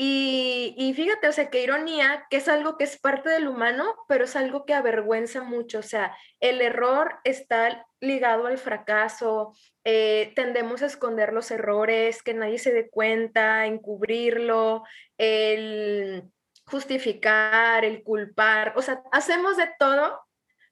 Y, 0.02 0.76
y, 0.78 0.94
fíjate, 0.94 1.28
o 1.28 1.34
sea, 1.34 1.50
qué 1.50 1.62
ironía, 1.62 2.26
que 2.30 2.38
es 2.38 2.48
algo 2.48 2.78
que 2.78 2.86
es 2.86 2.98
parte 2.98 3.30
del 3.30 3.50
humano, 3.50 3.96
pero 4.08 4.24
es 4.24 4.38
algo 4.38 4.64
que 4.64 4.74
avergüenza 4.74 5.44
mucho. 5.44 5.80
O 5.80 5.84
sea, 5.84 6.16
el 6.40 6.62
error 6.62 7.20
está 7.26 7.86
ligado 8.00 8.48
al 8.48 8.58
fracaso, 8.58 9.54
eh, 9.84 10.32
tendemos 10.38 10.84
a 10.84 10.86
esconder 10.86 11.34
los 11.34 11.52
errores, 11.52 12.24
que 12.24 12.34
nadie 12.34 12.60
se 12.60 12.72
dé 12.72 12.90
cuenta, 12.90 13.66
encubrirlo, 13.66 14.84
el 15.18 16.24
justificar, 16.64 17.84
el 17.84 18.02
culpar, 18.02 18.72
o 18.78 18.82
sea, 18.82 19.04
hacemos 19.12 19.58
de 19.58 19.70
todo 19.78 20.18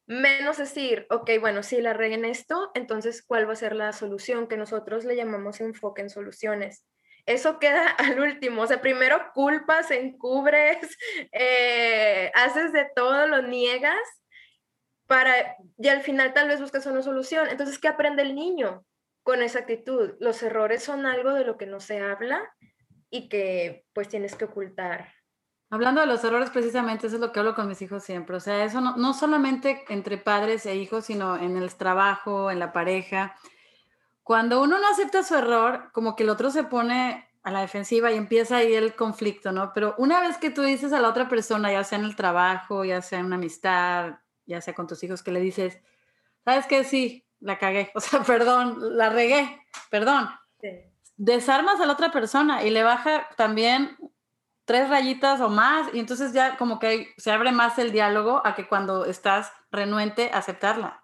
menos 0.05 0.57
decir, 0.57 1.05
ok, 1.09 1.31
bueno, 1.41 1.63
si 1.63 1.81
la 1.81 1.91
regué 1.91 2.15
en 2.15 2.23
esto, 2.23 2.71
entonces, 2.75 3.23
¿cuál 3.23 3.45
va 3.45 3.51
a 3.51 3.57
ser 3.57 3.75
la 3.75 3.91
solución? 3.91 4.47
Que 4.47 4.55
nosotros 4.55 5.03
le 5.03 5.17
llamamos 5.17 5.59
enfoque 5.59 6.01
en 6.01 6.09
soluciones. 6.09 6.85
Eso 7.27 7.59
queda 7.59 7.89
al 7.97 8.19
último. 8.19 8.63
O 8.63 8.67
sea, 8.67 8.81
primero 8.81 9.31
culpas, 9.35 9.91
encubres, 9.91 10.97
eh, 11.31 12.31
haces 12.33 12.73
de 12.73 12.89
todo, 12.95 13.27
lo 13.27 13.43
niegas 13.43 13.99
para, 15.05 15.55
y 15.77 15.87
al 15.87 16.01
final 16.01 16.33
tal 16.33 16.47
vez 16.47 16.59
buscas 16.59 16.85
una 16.87 17.03
solución. 17.03 17.47
Entonces, 17.49 17.77
¿qué 17.77 17.87
aprende 17.87 18.23
el 18.23 18.35
niño 18.35 18.83
con 19.23 19.43
esa 19.43 19.59
actitud? 19.59 20.15
Los 20.19 20.41
errores 20.41 20.83
son 20.83 21.05
algo 21.05 21.33
de 21.33 21.45
lo 21.45 21.57
que 21.57 21.65
no 21.65 21.79
se 21.79 21.99
habla 21.99 22.41
y 23.09 23.29
que 23.29 23.85
pues 23.93 24.09
tienes 24.09 24.35
que 24.35 24.45
ocultar. 24.45 25.13
Hablando 25.69 25.99
de 25.99 26.07
los 26.07 26.23
errores, 26.23 26.49
precisamente 26.49 27.07
eso 27.07 27.17
es 27.17 27.21
lo 27.21 27.33
que 27.33 27.39
hablo 27.39 27.53
con 27.53 27.67
mis 27.67 27.81
hijos 27.81 28.03
siempre. 28.03 28.37
O 28.37 28.39
sea, 28.39 28.63
eso 28.63 28.79
no, 28.79 28.95
no 28.95 29.13
solamente 29.13 29.83
entre 29.89 30.17
padres 30.17 30.65
e 30.65 30.75
hijos, 30.75 31.05
sino 31.05 31.37
en 31.37 31.57
el 31.57 31.73
trabajo, 31.75 32.51
en 32.51 32.59
la 32.59 32.71
pareja. 32.71 33.35
Cuando 34.27 34.61
uno 34.61 34.77
no 34.77 34.85
acepta 34.89 35.23
su 35.23 35.35
error, 35.35 35.89
como 35.93 36.17
que 36.17 36.23
el 36.23 36.29
otro 36.29 36.51
se 36.51 36.65
pone 36.65 37.29
a 37.43 37.49
la 37.49 37.61
defensiva 37.61 38.11
y 38.11 38.17
empieza 38.17 38.57
ahí 38.57 38.73
el 38.73 38.93
conflicto, 38.93 39.53
¿no? 39.53 39.71
Pero 39.71 39.95
una 39.97 40.19
vez 40.19 40.37
que 40.37 40.49
tú 40.49 40.63
dices 40.63 40.91
a 40.91 40.99
la 40.99 41.07
otra 41.07 41.29
persona, 41.29 41.71
ya 41.71 41.85
sea 41.85 41.97
en 41.97 42.03
el 42.03 42.17
trabajo, 42.17 42.83
ya 42.83 43.01
sea 43.01 43.19
en 43.19 43.27
una 43.27 43.37
amistad, 43.37 44.15
ya 44.45 44.59
sea 44.59 44.75
con 44.75 44.85
tus 44.85 45.01
hijos, 45.01 45.23
que 45.23 45.31
le 45.31 45.39
dices, 45.39 45.79
¿sabes 46.43 46.65
qué? 46.67 46.83
Sí, 46.83 47.25
la 47.39 47.57
cagué, 47.57 47.89
o 47.95 48.01
sea, 48.01 48.21
perdón, 48.23 48.97
la 48.97 49.09
regué, 49.09 49.61
perdón. 49.89 50.27
Desarmas 51.15 51.79
a 51.79 51.85
la 51.85 51.93
otra 51.93 52.11
persona 52.11 52.63
y 52.65 52.69
le 52.69 52.83
baja 52.83 53.29
también 53.37 53.95
tres 54.65 54.89
rayitas 54.89 55.39
o 55.39 55.47
más 55.47 55.87
y 55.93 55.99
entonces 55.99 56.33
ya 56.33 56.57
como 56.57 56.79
que 56.79 57.13
se 57.15 57.31
abre 57.31 57.53
más 57.53 57.79
el 57.79 57.93
diálogo 57.93 58.41
a 58.43 58.55
que 58.55 58.67
cuando 58.67 59.05
estás 59.05 59.53
renuente 59.71 60.31
aceptarla, 60.33 61.01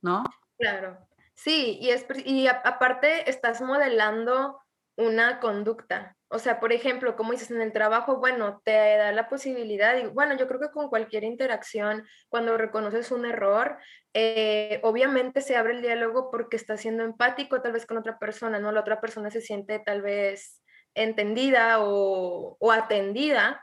¿no? 0.00 0.24
Claro. 0.56 1.05
Sí, 1.36 1.78
y, 1.80 1.90
es, 1.90 2.06
y 2.24 2.48
aparte 2.48 3.28
estás 3.30 3.60
modelando 3.60 4.58
una 4.96 5.38
conducta. 5.40 6.16
O 6.28 6.38
sea, 6.38 6.58
por 6.58 6.72
ejemplo, 6.72 7.14
como 7.14 7.32
dices 7.32 7.50
en 7.50 7.60
el 7.60 7.72
trabajo, 7.72 8.16
bueno, 8.16 8.60
te 8.64 8.72
da 8.72 9.12
la 9.12 9.28
posibilidad, 9.28 9.96
y 9.96 10.06
bueno, 10.06 10.36
yo 10.36 10.48
creo 10.48 10.58
que 10.58 10.70
con 10.70 10.88
cualquier 10.88 11.22
interacción, 11.22 12.04
cuando 12.28 12.56
reconoces 12.56 13.12
un 13.12 13.26
error, 13.26 13.78
eh, 14.14 14.80
obviamente 14.82 15.40
se 15.42 15.56
abre 15.56 15.74
el 15.74 15.82
diálogo 15.82 16.30
porque 16.30 16.56
estás 16.56 16.80
siendo 16.80 17.04
empático 17.04 17.62
tal 17.62 17.72
vez 17.72 17.86
con 17.86 17.98
otra 17.98 18.18
persona, 18.18 18.58
¿no? 18.58 18.72
La 18.72 18.80
otra 18.80 19.00
persona 19.00 19.30
se 19.30 19.40
siente 19.40 19.78
tal 19.78 20.02
vez 20.02 20.62
entendida 20.94 21.76
o, 21.80 22.56
atendida. 22.72 23.62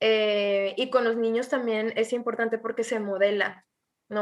Eh, 0.00 0.74
y 0.76 0.90
con 0.90 1.04
los 1.04 1.16
niños 1.16 1.48
también 1.48 1.92
es 1.96 2.12
importante 2.12 2.58
porque 2.58 2.84
se 2.84 3.00
modela, 3.00 3.64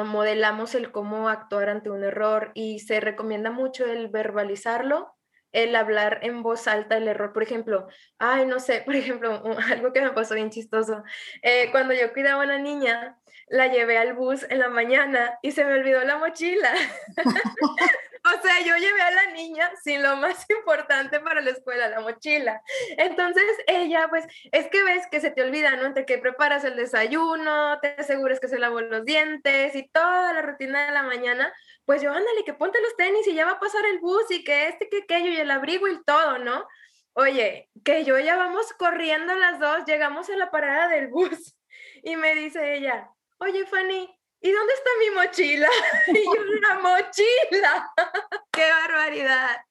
Modelamos 0.05 0.75
el 0.75 0.91
cómo 0.91 1.29
actuar 1.29 1.69
ante 1.69 1.91
un 1.91 2.05
error 2.05 2.51
y 2.55 2.81
se 2.81 3.01
recomienda 3.01 3.51
mucho 3.51 3.85
el 3.85 4.09
verbalizarlo 4.09 5.17
el 5.53 5.77
hablar 5.77 6.21
en 6.23 6.43
voz 6.43 6.67
alta 6.67 6.97
el 6.97 7.09
error. 7.09 7.33
Por 7.33 7.43
ejemplo, 7.43 7.87
ay, 8.19 8.47
no 8.47 8.59
sé, 8.59 8.83
por 8.87 8.97
ejemplo, 8.97 9.43
algo 9.71 9.93
que 9.93 10.01
me 10.01 10.11
pasó 10.11 10.35
bien 10.35 10.51
chistoso. 10.51 11.03
Eh, 11.43 11.71
cuando 11.71 11.95
yo 11.95 12.13
cuidaba 12.13 12.43
a 12.43 12.47
una 12.47 12.59
niña, 12.59 13.19
la 13.49 13.69
llevé 13.69 13.99
al 13.99 14.15
bus 14.15 14.47
en 14.49 14.59
la 14.59 14.69
mañana 14.69 15.39
y 15.43 15.53
se 15.53 15.65
me 15.65 15.75
olvidó 15.75 16.03
la 16.05 16.19
mochila. 16.19 16.73
O 18.25 18.43
sea, 18.43 18.61
yo 18.61 18.77
llevé 18.77 19.03
a 19.03 19.11
la 19.11 19.27
niña 19.33 19.71
sin 19.83 20.03
lo 20.03 20.17
más 20.17 20.47
importante 20.51 21.19
para 21.21 21.41
la 21.41 21.51
escuela, 21.51 21.89
la 21.89 22.01
mochila. 22.01 22.63
Entonces 22.97 23.45
ella, 23.67 24.07
pues, 24.09 24.27
es 24.53 24.69
que 24.69 24.83
ves 24.85 25.07
que 25.11 25.21
se 25.21 25.31
te 25.31 25.43
olvida, 25.43 25.75
¿no? 25.77 25.87
Entre 25.87 26.07
que 26.07 26.19
preparas 26.19 26.65
el 26.65 26.77
desayuno, 26.77 27.79
te 27.81 27.97
aseguras 27.99 28.39
que 28.39 28.49
se 28.49 28.59
lavó 28.59 28.81
los 28.81 29.05
dientes 29.05 29.75
y 29.75 29.89
toda 29.89 30.33
la 30.33 30.43
rutina 30.43 30.87
de 30.87 30.93
la 30.93 31.03
mañana, 31.03 31.53
pues 31.85 32.01
yo, 32.01 32.11
ándale, 32.11 32.45
que 32.45 32.55
ponte 32.55 32.81
los 32.81 32.97
tenis 32.97 33.27
y 33.27 33.35
ya 33.35 33.45
va 33.45 33.53
a 33.53 33.61
pasar 33.61 33.85
el 33.87 33.99
bus 33.99 34.31
y 34.31 34.45
que 34.45 34.69
este, 34.69 34.89
que 34.89 34.99
aquello 34.99 35.31
y 35.31 35.37
el 35.39 35.51
abrigo 35.51 35.89
y 35.89 36.03
todo, 36.05 36.39
¿no? 36.39 36.67
Oye, 37.15 37.69
que 37.85 38.05
yo 38.05 38.19
ya 38.19 38.37
vamos 38.37 38.73
corriendo 38.75 39.35
las 39.35 39.59
dos, 39.59 39.85
llegamos 39.85 40.31
a 40.31 40.37
la 40.37 40.51
parada 40.51 40.89
del 40.89 41.09
bus 41.09 41.57
y 42.03 42.17
me 42.17 42.35
dice 42.35 42.77
ella, 42.77 43.11
oye, 43.39 43.67
Fanny, 43.67 44.09
¿y 44.43 44.51
dónde 44.51 44.75
está 44.75 44.91
mi 44.99 45.11
mochila? 45.11 45.69
y 46.09 46.25
yo, 46.25 46.43
una 46.59 46.79
mochila. 46.81 47.93
¡Qué 48.53 48.69
barbaridad! 48.69 49.65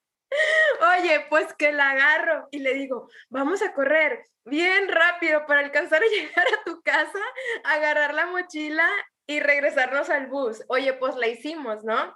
Oye, 0.98 1.26
pues 1.30 1.54
que 1.54 1.74
la 1.74 1.92
agarro 1.92 2.48
y 2.52 2.60
le 2.60 2.74
digo, 2.74 3.10
vamos 3.30 3.62
a 3.62 3.74
correr 3.74 4.26
bien 4.46 4.88
rápido 4.88 5.46
para 5.46 5.60
alcanzar 5.60 6.02
a 6.02 6.06
llegar 6.10 6.48
a 6.48 6.64
tu 6.64 6.82
casa, 6.82 7.20
agarrar 7.64 8.14
la 8.14 8.28
mochila 8.28 8.88
y 9.28 9.40
regresarnos 9.40 10.10
al 10.10 10.28
bus. 10.28 10.64
Oye, 10.68 10.94
pues 10.94 11.16
la 11.16 11.28
hicimos, 11.28 11.84
¿no? 11.84 12.16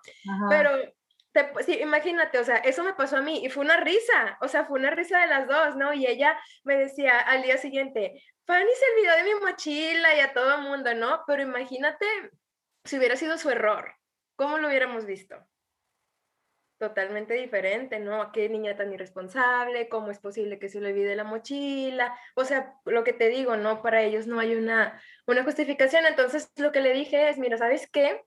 Pero 0.50 0.72
sí, 1.66 1.80
imagínate, 1.82 2.40
o 2.40 2.44
sea, 2.44 2.58
eso 2.58 2.84
me 2.84 2.94
pasó 2.94 3.18
a 3.18 3.22
mí 3.22 3.44
y 3.44 3.50
fue 3.50 3.64
una 3.64 3.78
risa, 3.78 4.38
o 4.42 4.48
sea, 4.48 4.66
fue 4.66 4.80
una 4.80 4.92
risa 4.92 5.20
de 5.20 5.28
las 5.28 5.48
dos, 5.48 5.76
¿no? 5.76 5.94
Y 5.94 6.08
ella 6.08 6.40
me 6.64 6.78
decía 6.78 7.20
al 7.20 7.44
día 7.44 7.58
siguiente, 7.58 8.22
Fanny 8.46 8.70
se 8.80 8.92
olvidó 8.92 9.18
de 9.18 9.24
mi 9.24 9.46
mochila 9.46 10.16
y 10.16 10.20
a 10.22 10.34
todo 10.34 10.56
el 10.56 10.62
mundo, 10.62 10.94
¿no? 10.94 11.24
Pero 11.28 11.42
imagínate 11.42 12.06
si 12.86 12.98
hubiera 12.98 13.16
sido 13.16 13.38
su 13.38 13.50
error, 13.50 13.96
¿cómo 14.36 14.58
lo 14.58 14.68
hubiéramos 14.68 15.06
visto? 15.06 15.36
Totalmente 16.78 17.34
diferente, 17.34 18.00
¿no? 18.00 18.32
Qué 18.32 18.50
niña 18.50 18.76
tan 18.76 18.94
irresponsable, 18.94 19.90
cómo 19.90 20.12
es 20.12 20.20
posible 20.20 20.60
que 20.60 20.70
se 20.70 20.82
le 20.82 20.90
olvide 20.90 21.16
la 21.16 21.24
mochila. 21.24 22.18
O 22.36 22.46
sea, 22.46 22.76
lo 22.86 23.04
que 23.04 23.14
te 23.14 23.30
digo, 23.30 23.56
¿no? 23.56 23.82
Para 23.82 24.04
ellos 24.04 24.28
no 24.28 24.40
hay 24.40 24.56
una, 24.56 25.02
una 25.26 25.44
justificación. 25.44 26.06
Entonces, 26.06 26.52
lo 26.58 26.72
que 26.72 26.82
le 26.82 26.94
dije 26.94 27.30
es, 27.30 27.38
mira, 27.38 27.58
¿sabes 27.58 27.90
qué? 27.90 28.24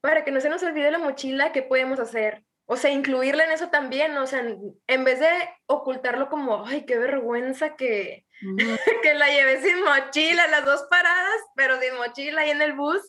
Para 0.00 0.24
que 0.24 0.30
no 0.30 0.40
se 0.40 0.50
nos 0.50 0.62
olvide 0.62 0.90
la 0.90 0.98
mochila, 0.98 1.52
¿qué 1.52 1.62
podemos 1.62 1.98
hacer? 1.98 2.44
O 2.66 2.76
sea, 2.76 2.90
incluirla 2.90 3.44
en 3.44 3.50
eso 3.50 3.70
también, 3.70 4.16
o 4.16 4.26
sea, 4.26 4.40
en 4.86 5.04
vez 5.04 5.18
de 5.18 5.30
ocultarlo 5.66 6.28
como, 6.28 6.64
ay, 6.66 6.84
qué 6.84 6.98
vergüenza 6.98 7.74
que, 7.74 8.26
que 9.02 9.14
la 9.14 9.28
llevé 9.28 9.60
sin 9.62 9.82
mochila, 9.82 10.46
las 10.48 10.64
dos 10.64 10.84
paradas, 10.90 11.40
pero 11.54 11.80
sin 11.80 11.96
mochila 11.96 12.46
y 12.46 12.50
en 12.50 12.62
el 12.62 12.74
bus, 12.74 13.00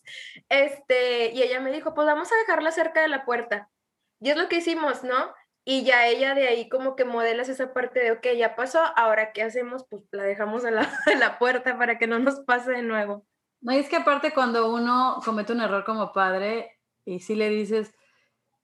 este, 0.50 1.32
y 1.32 1.42
ella 1.42 1.60
me 1.60 1.72
dijo, 1.72 1.94
pues 1.94 2.06
vamos 2.06 2.32
a 2.32 2.36
dejarla 2.36 2.72
cerca 2.72 3.02
de 3.02 3.08
la 3.08 3.26
puerta. 3.26 3.70
Y 4.20 4.30
es 4.30 4.38
lo 4.38 4.48
que 4.48 4.58
hicimos, 4.58 5.04
¿no? 5.04 5.34
Y 5.64 5.84
ya 5.84 6.08
ella 6.08 6.34
de 6.34 6.48
ahí 6.48 6.70
como 6.70 6.96
que 6.96 7.06
modelas 7.06 7.50
esa 7.50 7.74
parte 7.74 8.00
de, 8.00 8.12
ok, 8.12 8.28
ya 8.38 8.56
pasó, 8.56 8.80
ahora 8.96 9.32
qué 9.32 9.44
hacemos, 9.44 9.86
pues 9.90 10.04
la 10.12 10.24
dejamos 10.24 10.66
en 10.66 10.76
la, 10.76 10.82
en 11.08 11.20
la 11.20 11.40
puerta 11.40 11.78
para 11.78 11.98
que 11.98 12.08
no 12.08 12.20
nos 12.20 12.42
pase 12.42 12.72
de 12.72 12.82
nuevo. 12.82 13.26
No, 13.62 13.74
y 13.74 13.78
es 13.78 13.90
que 13.90 13.98
aparte 13.98 14.34
cuando 14.34 14.74
uno 14.74 15.20
comete 15.24 15.54
un 15.54 15.62
error 15.62 15.86
como 15.86 16.12
padre 16.14 16.80
y 17.06 17.20
si 17.20 17.36
le 17.36 17.50
dices, 17.50 17.94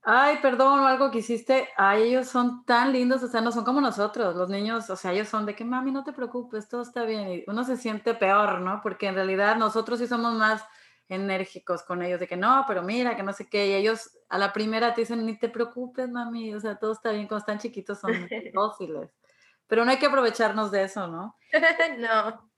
ay, 0.10 0.38
perdón, 0.42 0.80
o 0.80 0.88
algo 0.88 1.12
que 1.12 1.18
hiciste, 1.18 1.68
ay, 1.76 2.04
ellos 2.04 2.30
son 2.30 2.64
tan 2.64 2.94
lindos, 2.94 3.22
o 3.24 3.28
sea, 3.28 3.42
no 3.42 3.52
son 3.52 3.66
como 3.66 3.82
nosotros, 3.82 4.38
los 4.38 4.48
niños, 4.48 4.90
o 4.90 4.96
sea, 4.96 5.12
ellos 5.12 5.28
son 5.28 5.46
de 5.46 5.54
que, 5.54 5.66
mami, 5.66 5.92
no 5.92 6.06
te 6.06 6.14
preocupes, 6.14 6.70
todo 6.70 6.82
está 6.82 7.04
bien, 7.04 7.30
y 7.30 7.44
uno 7.46 7.66
se 7.66 7.76
siente 7.76 8.14
peor, 8.14 8.62
¿no? 8.62 8.80
Porque 8.82 9.08
en 9.08 9.16
realidad 9.16 9.58
nosotros 9.58 10.00
sí 10.00 10.08
somos 10.08 10.34
más 10.36 10.64
enérgicos 11.10 11.84
con 11.84 12.02
ellos, 12.04 12.22
de 12.22 12.28
que 12.28 12.38
no, 12.38 12.64
pero 12.70 12.84
mira, 12.84 13.18
que 13.18 13.24
no 13.24 13.34
sé 13.34 13.50
qué, 13.50 13.68
y 13.68 13.74
ellos 13.74 14.18
a 14.30 14.38
la 14.38 14.54
primera 14.54 14.94
te 14.94 15.02
dicen, 15.02 15.26
ni 15.26 15.38
te 15.38 15.50
preocupes, 15.50 16.10
mami, 16.10 16.54
o 16.56 16.60
sea, 16.62 16.78
todo 16.78 16.94
está 16.94 17.12
bien, 17.12 17.28
cuando 17.28 17.40
están 17.40 17.60
chiquitos 17.60 18.00
son 18.00 18.12
dóciles, 18.54 19.12
pero 19.68 19.84
no 19.84 19.92
hay 19.92 20.00
que 20.00 20.06
aprovecharnos 20.06 20.72
de 20.72 20.84
eso, 20.84 21.08
¿no? 21.10 21.36
no. 22.00 22.50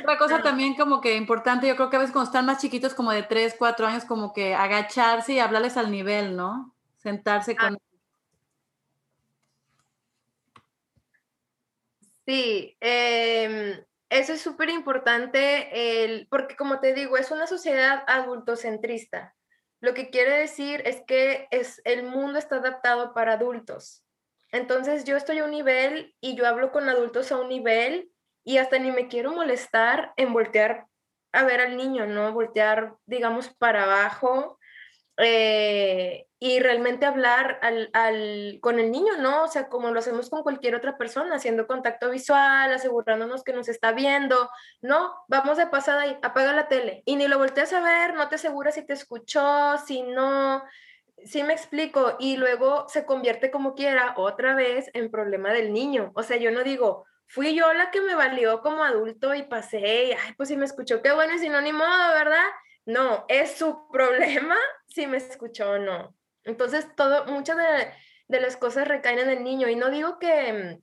Otra 0.00 0.18
cosa 0.18 0.42
también 0.42 0.74
como 0.74 1.00
que 1.00 1.16
importante, 1.16 1.66
yo 1.68 1.74
creo 1.74 1.88
que 1.88 1.96
a 1.96 2.00
veces 2.00 2.12
cuando 2.12 2.28
están 2.28 2.44
más 2.44 2.60
chiquitos, 2.60 2.92
como 2.92 3.12
de 3.12 3.22
3, 3.22 3.56
4 3.58 3.86
años, 3.86 4.04
como 4.04 4.34
que 4.34 4.54
agacharse 4.54 5.32
y 5.32 5.38
hablarles 5.38 5.78
al 5.78 5.90
nivel, 5.90 6.36
¿no? 6.36 6.74
Sentarse 7.08 7.56
ah. 7.58 7.68
con... 7.68 7.78
Sí, 12.26 12.76
em, 12.80 13.82
eso 14.10 14.32
es 14.34 14.40
súper 14.42 14.68
importante 14.68 16.26
porque 16.30 16.56
como 16.56 16.78
te 16.80 16.92
digo, 16.92 17.16
es 17.16 17.30
una 17.30 17.46
sociedad 17.46 18.04
adultocentrista. 18.06 19.34
Lo 19.80 19.94
que 19.94 20.10
quiere 20.10 20.36
decir 20.38 20.82
es 20.84 21.02
que 21.06 21.48
es, 21.50 21.80
el 21.84 22.02
mundo 22.02 22.38
está 22.38 22.56
adaptado 22.56 23.14
para 23.14 23.34
adultos. 23.34 24.04
Entonces 24.50 25.04
yo 25.04 25.16
estoy 25.16 25.38
a 25.38 25.44
un 25.44 25.52
nivel 25.52 26.14
y 26.20 26.36
yo 26.36 26.46
hablo 26.46 26.72
con 26.72 26.88
adultos 26.88 27.32
a 27.32 27.38
un 27.38 27.48
nivel 27.48 28.10
y 28.44 28.58
hasta 28.58 28.78
ni 28.78 28.90
me 28.90 29.08
quiero 29.08 29.32
molestar 29.32 30.12
en 30.16 30.32
voltear 30.32 30.86
a 31.32 31.44
ver 31.44 31.60
al 31.60 31.76
niño, 31.76 32.06
¿no? 32.06 32.32
Voltear, 32.32 32.96
digamos, 33.06 33.54
para 33.54 33.84
abajo 33.84 34.57
eh, 35.18 36.26
y 36.38 36.60
realmente 36.60 37.04
hablar 37.04 37.58
al, 37.62 37.90
al, 37.92 38.58
con 38.60 38.78
el 38.78 38.92
niño, 38.92 39.16
¿no? 39.18 39.42
O 39.44 39.48
sea, 39.48 39.68
como 39.68 39.90
lo 39.90 39.98
hacemos 39.98 40.30
con 40.30 40.44
cualquier 40.44 40.76
otra 40.76 40.96
persona, 40.96 41.34
haciendo 41.34 41.66
contacto 41.66 42.10
visual, 42.10 42.72
asegurándonos 42.72 43.42
que 43.42 43.52
nos 43.52 43.68
está 43.68 43.90
viendo, 43.90 44.48
¿no? 44.80 45.12
Vamos 45.26 45.56
de 45.56 45.66
pasada 45.66 46.06
y 46.06 46.16
apaga 46.22 46.52
la 46.52 46.68
tele 46.68 47.02
y 47.04 47.16
ni 47.16 47.26
lo 47.26 47.38
volteas 47.38 47.72
a 47.72 47.80
ver, 47.80 48.14
no 48.14 48.28
te 48.28 48.36
aseguras 48.36 48.76
si 48.76 48.86
te 48.86 48.92
escuchó, 48.92 49.76
si 49.84 50.02
no, 50.02 50.62
sí 51.24 51.42
me 51.42 51.52
explico, 51.54 52.16
y 52.20 52.36
luego 52.36 52.86
se 52.88 53.04
convierte 53.04 53.50
como 53.50 53.74
quiera 53.74 54.14
otra 54.16 54.54
vez 54.54 54.90
en 54.94 55.10
problema 55.10 55.52
del 55.52 55.72
niño. 55.72 56.12
O 56.14 56.22
sea, 56.22 56.36
yo 56.36 56.52
no 56.52 56.62
digo, 56.62 57.04
fui 57.26 57.56
yo 57.56 57.72
la 57.72 57.90
que 57.90 58.00
me 58.00 58.14
valió 58.14 58.60
como 58.60 58.84
adulto 58.84 59.34
y 59.34 59.42
pasé, 59.42 60.14
ay, 60.14 60.34
pues 60.36 60.48
si 60.48 60.56
me 60.56 60.64
escuchó, 60.64 61.02
qué 61.02 61.12
bueno, 61.12 61.34
y 61.34 61.38
si 61.40 61.48
no, 61.48 61.60
ni 61.60 61.72
modo, 61.72 62.14
¿verdad? 62.14 62.46
No, 62.88 63.26
es 63.28 63.52
su 63.52 63.86
problema 63.92 64.56
si 64.88 65.06
me 65.06 65.18
escuchó 65.18 65.72
o 65.72 65.78
no. 65.78 66.16
Entonces, 66.44 66.86
todo, 66.96 67.26
muchas 67.26 67.58
de, 67.58 68.40
las 68.40 68.56
cosas 68.56 68.88
recaen 68.88 69.18
en 69.18 69.28
el 69.28 69.44
niño 69.44 69.68
y 69.68 69.76
no 69.76 69.90
digo 69.90 70.18
que, 70.18 70.78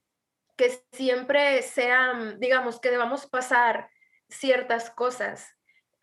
que 0.56 0.84
siempre 0.92 1.64
sean, 1.64 2.40
digamos, 2.40 2.80
que 2.80 2.92
debamos 2.92 3.26
pasar 3.26 3.90
ciertas 4.30 4.92
cosas. 4.92 5.50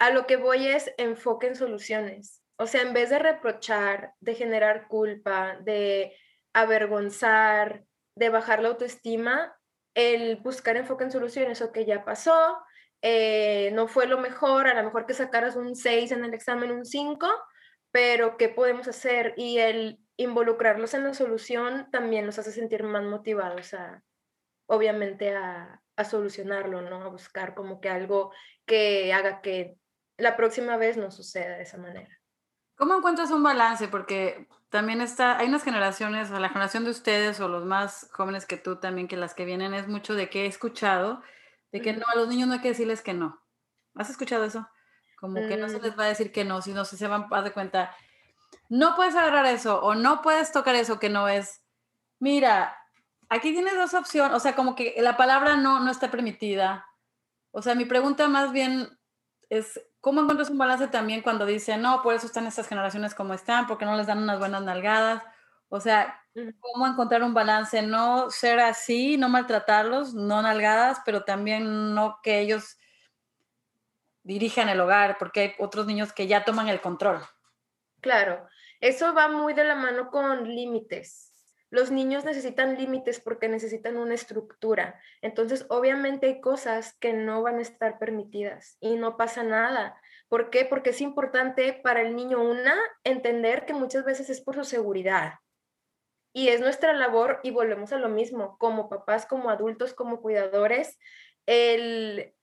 A 0.01 0.11
lo 0.11 0.27
que 0.27 0.35
voy 0.35 0.67
es 0.67 0.93
enfoque 0.99 1.47
en 1.47 1.55
soluciones. 1.55 2.43
O 2.57 2.67
sea, 2.67 2.83
en 2.83 2.95
vez 2.95 3.11
de 3.11 3.21
reprochar, 3.21 4.15
de 4.19 4.35
generar 4.35 4.89
culpa, 4.89 5.57
de 5.61 6.17
avergonzar, 6.53 7.85
de 8.17 8.29
bajar 8.29 8.61
la 8.61 8.71
autoestima, 8.71 9.57
el 9.95 10.35
buscar 10.39 10.77
enfoque 10.77 11.05
en 11.05 11.13
soluciones, 11.13 11.63
o 11.63 11.71
que 11.71 11.85
ya 11.85 12.05
pasó, 12.05 12.59
eh, 13.03 13.71
no 13.73 13.89
fue 13.89 14.07
lo 14.07 14.19
mejor, 14.19 14.69
a 14.69 14.75
lo 14.75 14.85
mejor 14.85 15.07
que 15.07 15.15
sacaras 15.15 15.57
un 15.57 15.75
6 15.75 16.13
en 16.13 16.25
el 16.25 16.35
examen, 16.35 16.71
un 16.71 16.85
5, 16.85 17.29
pero 17.91 18.37
¿qué 18.37 18.49
podemos 18.49 18.89
hacer? 18.89 19.35
Y 19.37 19.59
el 19.59 19.99
involucrarlos 20.17 20.95
en 20.95 21.05
la 21.05 21.15
solución 21.15 21.89
también 21.91 22.27
los 22.27 22.39
hace 22.39 22.53
sentir 22.53 22.85
más 22.85 23.03
motivados 23.03 23.75
a, 23.75 24.03
obviamente, 24.67 25.35
a, 25.35 25.83
a 25.97 26.05
solucionarlo, 26.05 26.81
¿no? 26.83 27.03
A 27.03 27.09
buscar 27.09 27.55
como 27.55 27.81
que 27.81 27.89
algo 27.89 28.33
que 28.65 29.13
haga 29.13 29.41
que 29.43 29.77
la 30.17 30.37
próxima 30.37 30.77
vez 30.77 30.97
no 30.97 31.11
suceda 31.11 31.57
de 31.57 31.65
esa 31.65 31.79
manera. 31.79 32.23
¿Cómo 32.77 32.97
encuentras 32.97 33.31
un 33.31 33.43
balance? 33.43 33.89
Porque 33.89 34.49
también 34.69 35.01
está, 35.01 35.39
hay 35.39 35.49
unas 35.49 35.65
generaciones, 35.65 36.31
o 36.31 36.39
la 36.39 36.49
generación 36.49 36.85
de 36.85 36.91
ustedes 36.91 37.41
o 37.41 37.49
los 37.49 37.65
más 37.65 38.09
jóvenes 38.13 38.47
que 38.47 38.57
tú 38.57 38.77
también, 38.77 39.09
que 39.09 39.17
las 39.17 39.35
que 39.35 39.45
vienen 39.45 39.75
es 39.75 39.89
mucho 39.89 40.15
de 40.15 40.31
que 40.31 40.45
he 40.45 40.47
escuchado, 40.47 41.23
de 41.73 41.81
que 41.81 41.95
no, 41.95 42.05
a 42.07 42.15
los 42.15 42.29
niños 42.29 42.49
no 42.49 42.55
hay 42.55 42.61
que 42.61 42.69
decirles 42.69 43.03
que 43.03 43.15
no. 43.15 43.43
¿Has 43.95 44.11
escuchado 44.11 44.45
eso? 44.45 44.69
Como 45.19 45.35
que 45.35 45.57
no 45.57 45.69
se 45.69 45.79
mm. 45.79 45.83
les 45.83 45.99
va 45.99 46.05
a 46.05 46.09
decir 46.09 46.33
que 46.33 46.45
no, 46.45 46.63
sino 46.63 46.85
si 46.85 46.97
se 46.97 47.09
van 47.09 47.27
a 47.31 47.43
dar 47.43 47.53
cuenta, 47.53 47.95
no 48.69 48.95
puedes 48.95 49.15
agarrar 49.15 49.47
eso 49.47 49.81
o 49.83 49.95
no 49.95 50.23
puedes 50.23 50.53
tocar 50.53 50.75
eso 50.75 50.99
que 50.99 51.09
no 51.09 51.29
es. 51.29 51.63
Mira, 52.19 52.77
aquí 53.29 53.53
tienes 53.53 53.75
dos 53.75 53.95
opciones, 53.95 54.37
o 54.37 54.41
sea, 54.41 54.55
como 54.55 54.75
que 54.75 54.95
la 54.99 55.17
palabra 55.17 55.57
no, 55.57 55.81
no 55.81 55.91
está 55.91 56.11
permitida. 56.11 56.87
O 57.51 57.63
sea, 57.63 57.75
mi 57.75 57.85
pregunta 57.85 58.29
más 58.29 58.53
bien 58.53 58.89
es, 59.49 59.81
¿cómo 60.01 60.21
encuentras 60.21 60.51
un 60.51 60.59
balance 60.59 60.89
también 60.89 61.23
cuando 61.23 61.47
dicen, 61.47 61.83
no, 61.83 62.03
por 62.03 62.15
eso 62.15 62.27
están 62.27 62.47
estas 62.47 62.69
generaciones 62.69 63.15
como 63.15 63.35
están, 63.35 63.67
porque 63.67 63.85
no 63.85 63.97
les 63.97 64.07
dan 64.07 64.23
unas 64.23 64.39
buenas 64.39 64.63
nalgadas? 64.63 65.23
O 65.69 65.81
sea, 65.81 66.22
¿cómo 66.61 66.87
encontrar 66.87 67.23
un 67.23 67.35
balance? 67.35 67.83
No 67.83 68.31
ser 68.31 68.61
así, 68.61 69.17
no 69.17 69.29
maltratarlos, 69.29 70.15
no 70.15 70.43
nalgadas, 70.43 71.01
pero 71.05 71.25
también 71.25 71.95
no 71.95 72.19
que 72.23 72.41
ellos 72.41 72.79
dirijan 74.23 74.69
el 74.69 74.81
hogar, 74.81 75.17
porque 75.19 75.41
hay 75.41 75.53
otros 75.59 75.87
niños 75.87 76.13
que 76.13 76.27
ya 76.27 76.45
toman 76.45 76.69
el 76.69 76.81
control. 76.81 77.21
Claro, 78.01 78.47
eso 78.81 79.15
va 79.15 79.29
muy 79.29 79.55
de 79.55 79.65
la 79.65 79.75
mano 79.75 80.11
con 80.11 80.49
límites 80.49 81.33
los 81.73 81.91
niños 81.91 82.27
necesitan 82.27 82.77
límites 82.77 83.19
porque 83.19 83.49
necesitan 83.49 83.97
una 83.97 84.13
estructura. 84.13 85.01
Entonces, 85.23 85.65
obviamente 85.71 86.27
hay 86.27 86.41
cosas 86.43 86.93
que 87.01 87.15
no 87.15 87.41
van 87.41 87.57
a 87.57 87.63
estar 87.63 87.99
permitidas 87.99 88.77
y 88.79 88.97
no 88.97 89.17
pasa 89.17 89.43
nada. 89.43 89.99
¿Por 90.29 90.51
qué? 90.51 90.67
Porque 90.67 90.91
es 90.91 91.01
importante 91.01 91.73
para 91.73 92.03
el 92.03 92.15
niño, 92.15 92.43
una, 92.43 92.77
entender 93.05 93.65
que 93.65 93.73
muchas 93.73 94.05
veces 94.05 94.29
es 94.29 94.43
por 94.43 94.55
su 94.55 94.65
seguridad. 94.65 95.37
Y 96.33 96.49
es 96.49 96.61
nuestra 96.61 96.93
labor, 96.93 97.41
y 97.43 97.51
volvemos 97.51 97.93
a 97.93 97.99
lo 97.99 98.09
mismo, 98.09 98.57
como 98.59 98.89
papás, 98.89 99.27
como 99.27 99.51
adultos, 99.51 99.95
como 99.95 100.21
cuidadores, 100.21 100.99
el 101.47 102.35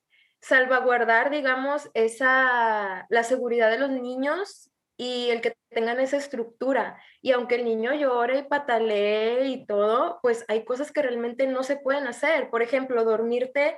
salvaguardar, 0.41 1.29
digamos, 1.29 1.89
esa, 1.93 3.05
la 3.09 3.23
seguridad 3.23 3.69
de 3.69 3.79
los 3.79 3.89
niños 3.89 4.71
y 4.97 5.29
el 5.29 5.41
que 5.41 5.55
tengan 5.69 5.99
esa 5.99 6.17
estructura. 6.17 7.01
Y 7.21 7.31
aunque 7.31 7.55
el 7.55 7.65
niño 7.65 7.93
llore 7.93 8.39
y 8.39 8.43
patalee 8.43 9.47
y 9.47 9.65
todo, 9.65 10.19
pues 10.21 10.45
hay 10.47 10.65
cosas 10.65 10.91
que 10.91 11.01
realmente 11.01 11.47
no 11.47 11.63
se 11.63 11.77
pueden 11.77 12.07
hacer. 12.07 12.49
Por 12.49 12.61
ejemplo, 12.61 13.03
dormirte 13.03 13.77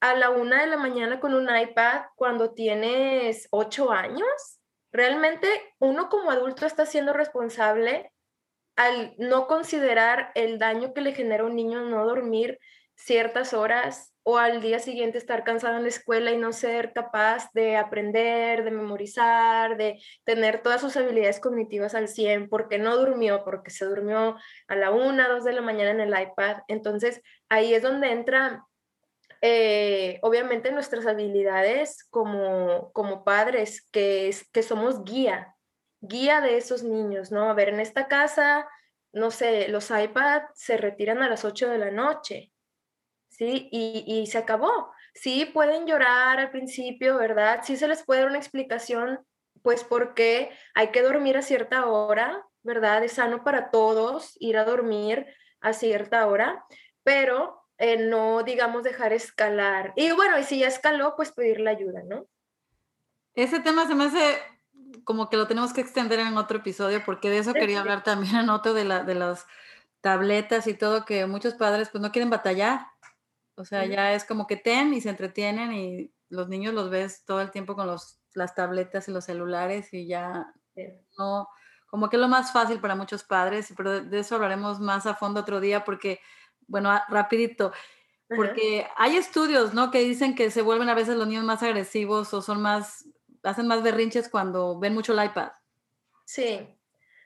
a 0.00 0.14
la 0.14 0.30
una 0.30 0.62
de 0.62 0.66
la 0.66 0.76
mañana 0.76 1.20
con 1.20 1.34
un 1.34 1.48
iPad 1.54 2.02
cuando 2.16 2.52
tienes 2.52 3.48
ocho 3.50 3.92
años. 3.92 4.60
Realmente 4.92 5.48
uno 5.78 6.08
como 6.08 6.30
adulto 6.30 6.66
está 6.66 6.86
siendo 6.86 7.12
responsable 7.12 8.11
al 8.84 9.14
no 9.18 9.46
considerar 9.46 10.30
el 10.34 10.58
daño 10.58 10.94
que 10.94 11.00
le 11.00 11.14
genera 11.14 11.44
a 11.44 11.46
un 11.46 11.56
niño 11.56 11.82
no 11.82 12.06
dormir 12.06 12.58
ciertas 12.94 13.52
horas 13.52 14.14
o 14.24 14.38
al 14.38 14.60
día 14.60 14.78
siguiente 14.78 15.18
estar 15.18 15.42
cansado 15.42 15.76
en 15.76 15.82
la 15.82 15.88
escuela 15.88 16.30
y 16.30 16.36
no 16.36 16.52
ser 16.52 16.92
capaz 16.92 17.50
de 17.54 17.76
aprender, 17.76 18.62
de 18.62 18.70
memorizar, 18.70 19.76
de 19.76 20.00
tener 20.24 20.62
todas 20.62 20.80
sus 20.80 20.96
habilidades 20.96 21.40
cognitivas 21.40 21.94
al 21.94 22.06
100 22.08 22.48
porque 22.48 22.78
no 22.78 22.96
durmió, 22.96 23.42
porque 23.44 23.70
se 23.70 23.84
durmió 23.84 24.36
a 24.68 24.76
la 24.76 24.92
1, 24.92 25.28
2 25.28 25.44
de 25.44 25.52
la 25.52 25.62
mañana 25.62 25.90
en 25.90 26.00
el 26.00 26.20
iPad. 26.20 26.58
Entonces 26.68 27.20
ahí 27.48 27.74
es 27.74 27.82
donde 27.82 28.12
entra 28.12 28.64
eh, 29.44 30.20
obviamente 30.22 30.70
nuestras 30.70 31.04
habilidades 31.04 32.04
como, 32.10 32.92
como 32.92 33.24
padres, 33.24 33.82
que, 33.90 34.28
es, 34.28 34.48
que 34.52 34.62
somos 34.62 35.02
guía, 35.02 35.56
guía 36.00 36.40
de 36.40 36.56
esos 36.56 36.84
niños, 36.84 37.32
¿no? 37.32 37.50
A 37.50 37.54
ver, 37.54 37.68
en 37.68 37.80
esta 37.80 38.06
casa, 38.06 38.68
no 39.12 39.30
sé, 39.30 39.68
los 39.68 39.90
iPads 39.90 40.50
se 40.54 40.76
retiran 40.76 41.22
a 41.22 41.28
las 41.28 41.44
8 41.44 41.68
de 41.68 41.78
la 41.78 41.90
noche 41.90 42.52
¿sí? 43.32 43.68
Y, 43.72 44.26
se 44.26 44.38
acabó. 44.38 44.92
Sí, 45.14 45.46
pueden 45.46 45.86
llorar 45.86 46.38
al 46.38 46.50
principio, 46.50 47.16
¿verdad? 47.16 47.60
Sí 47.64 47.76
se 47.76 47.88
les 47.88 48.04
puede 48.04 48.20
dar 48.20 48.30
una 48.30 48.38
explicación, 48.38 49.20
pues 49.62 49.84
porque 49.84 50.50
hay 50.74 50.88
que 50.88 51.02
dormir 51.02 51.36
a 51.36 51.42
cierta 51.42 51.86
hora, 51.86 52.46
¿verdad? 52.62 53.02
Es 53.04 53.14
sano 53.14 53.42
para 53.42 53.70
todos 53.70 54.36
ir 54.38 54.56
a 54.56 54.64
dormir 54.64 55.26
a 55.60 55.72
cierta 55.72 56.26
hora, 56.26 56.64
pero 57.02 57.62
eh, 57.78 57.96
no, 57.96 58.42
digamos, 58.42 58.84
dejar 58.84 59.12
escalar. 59.12 59.92
Y 59.96 60.12
bueno, 60.12 60.38
y 60.38 60.44
si 60.44 60.58
ya 60.60 60.68
escaló, 60.68 61.14
pues 61.16 61.32
pedirle 61.32 61.70
ayuda, 61.70 62.02
¿no? 62.04 62.26
Ese 63.34 63.60
tema 63.60 63.86
se 63.86 63.94
me 63.94 64.04
hace 64.04 64.38
como 65.04 65.28
que 65.28 65.36
lo 65.36 65.46
tenemos 65.46 65.72
que 65.72 65.80
extender 65.80 66.18
en 66.20 66.36
otro 66.36 66.58
episodio, 66.58 67.02
porque 67.04 67.30
de 67.30 67.38
eso 67.38 67.52
quería 67.52 67.80
hablar 67.80 68.02
también 68.04 68.36
en 68.36 68.50
otro 68.50 68.74
de, 68.74 68.84
la, 68.84 69.04
de 69.04 69.14
las 69.14 69.46
tabletas 70.00 70.66
y 70.66 70.74
todo, 70.74 71.04
que 71.04 71.26
muchos 71.26 71.54
padres 71.54 71.88
pues 71.90 72.02
no 72.02 72.12
quieren 72.12 72.30
batallar. 72.30 72.86
O 73.54 73.64
sea, 73.64 73.84
ya 73.84 74.14
es 74.14 74.24
como 74.24 74.46
que 74.46 74.56
ten 74.56 74.94
y 74.94 75.00
se 75.00 75.10
entretienen 75.10 75.72
y 75.72 76.12
los 76.28 76.48
niños 76.48 76.74
los 76.74 76.90
ves 76.90 77.24
todo 77.24 77.40
el 77.40 77.50
tiempo 77.50 77.76
con 77.76 77.86
los, 77.86 78.18
las 78.34 78.54
tabletas 78.54 79.08
y 79.08 79.12
los 79.12 79.24
celulares 79.24 79.92
y 79.92 80.06
ya 80.06 80.52
no, 81.18 81.48
como 81.86 82.08
que 82.08 82.16
es 82.16 82.22
lo 82.22 82.28
más 82.28 82.52
fácil 82.52 82.80
para 82.80 82.96
muchos 82.96 83.22
padres, 83.22 83.72
pero 83.76 84.00
de, 84.02 84.18
eso 84.18 84.36
hablaremos 84.36 84.80
más 84.80 85.04
a 85.06 85.14
fondo 85.14 85.40
otro 85.40 85.60
día 85.60 85.84
porque, 85.84 86.20
bueno, 86.66 86.90
rapidito, 87.08 87.72
porque 88.34 88.86
hay 88.96 89.16
estudios, 89.16 89.74
¿no? 89.74 89.90
Que 89.90 89.98
dicen 89.98 90.34
que 90.34 90.50
se 90.50 90.62
vuelven 90.62 90.88
a 90.88 90.94
veces 90.94 91.16
los 91.16 91.28
niños 91.28 91.44
más 91.44 91.62
agresivos 91.62 92.32
o 92.32 92.40
son 92.40 92.62
más, 92.62 93.04
hacen 93.42 93.66
más 93.66 93.82
berrinches 93.82 94.28
cuando 94.28 94.78
ven 94.78 94.94
mucho 94.94 95.12
el 95.12 95.24
iPad. 95.24 95.50
Sí, 96.24 96.78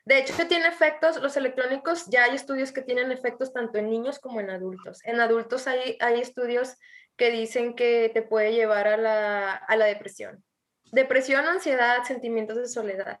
de 0.07 0.19
hecho, 0.19 0.33
tiene 0.47 0.69
efectos, 0.69 1.21
los 1.21 1.35
electrónicos, 1.35 2.05
ya 2.05 2.23
hay 2.23 2.35
estudios 2.35 2.71
que 2.71 2.81
tienen 2.81 3.11
efectos 3.11 3.51
tanto 3.51 3.77
en 3.77 3.89
niños 3.89 4.19
como 4.19 4.39
en 4.39 4.49
adultos. 4.49 5.01
En 5.03 5.19
adultos 5.19 5.67
hay, 5.67 5.97
hay 5.99 6.21
estudios 6.21 6.77
que 7.17 7.29
dicen 7.29 7.75
que 7.75 8.09
te 8.13 8.21
puede 8.21 8.53
llevar 8.53 8.87
a 8.87 8.95
la, 8.95 9.53
a 9.53 9.75
la 9.75 9.83
depresión. 9.83 10.45
Depresión, 10.93 11.45
ansiedad, 11.45 12.05
sentimientos 12.05 12.55
de 12.55 12.69
soledad. 12.69 13.19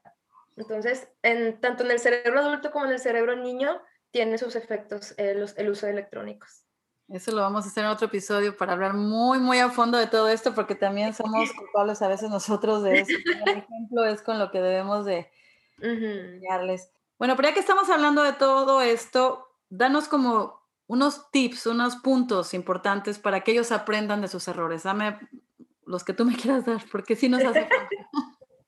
Entonces, 0.55 1.09
en, 1.23 1.59
tanto 1.59 1.83
en 1.83 1.91
el 1.91 1.99
cerebro 1.99 2.39
adulto 2.39 2.71
como 2.71 2.85
en 2.85 2.93
el 2.93 2.99
cerebro 2.99 3.35
niño, 3.35 3.81
tiene 4.11 4.37
sus 4.37 4.55
efectos 4.55 5.13
eh, 5.17 5.35
los, 5.35 5.57
el 5.57 5.69
uso 5.69 5.87
de 5.87 5.91
electrónicos. 5.91 6.66
Eso 7.09 7.31
lo 7.31 7.41
vamos 7.41 7.65
a 7.65 7.69
hacer 7.69 7.85
en 7.85 7.89
otro 7.89 8.07
episodio 8.07 8.57
para 8.57 8.73
hablar 8.73 8.93
muy, 8.93 9.39
muy 9.39 9.59
a 9.59 9.69
fondo 9.69 9.97
de 9.97 10.07
todo 10.07 10.27
esto, 10.27 10.53
porque 10.53 10.75
también 10.75 11.13
somos 11.13 11.51
culpables 11.57 12.01
a 12.01 12.09
veces 12.09 12.29
nosotros 12.29 12.83
de 12.83 12.99
eso. 12.99 13.13
Por 13.39 13.49
ejemplo, 13.49 14.05
es 14.05 14.21
con 14.21 14.39
lo 14.39 14.51
que 14.51 14.59
debemos 14.59 15.05
de, 15.05 15.31
bueno, 17.17 17.35
pero 17.35 17.49
ya 17.49 17.53
que 17.53 17.59
estamos 17.59 17.89
hablando 17.89 18.23
de 18.23 18.33
todo 18.33 18.81
esto, 18.81 19.47
danos 19.69 20.07
como 20.07 20.61
unos 20.87 21.29
tips, 21.31 21.67
unos 21.67 21.97
puntos 21.97 22.53
importantes 22.53 23.19
para 23.19 23.41
que 23.41 23.51
ellos 23.51 23.71
aprendan 23.71 24.21
de 24.21 24.27
sus 24.27 24.47
errores. 24.47 24.83
Dame 24.83 25.17
los 25.85 26.03
que 26.03 26.13
tú 26.13 26.25
me 26.25 26.35
quieras 26.35 26.65
dar, 26.65 26.83
porque 26.91 27.15
si 27.15 27.29
nos 27.29 27.43
hace 27.43 27.67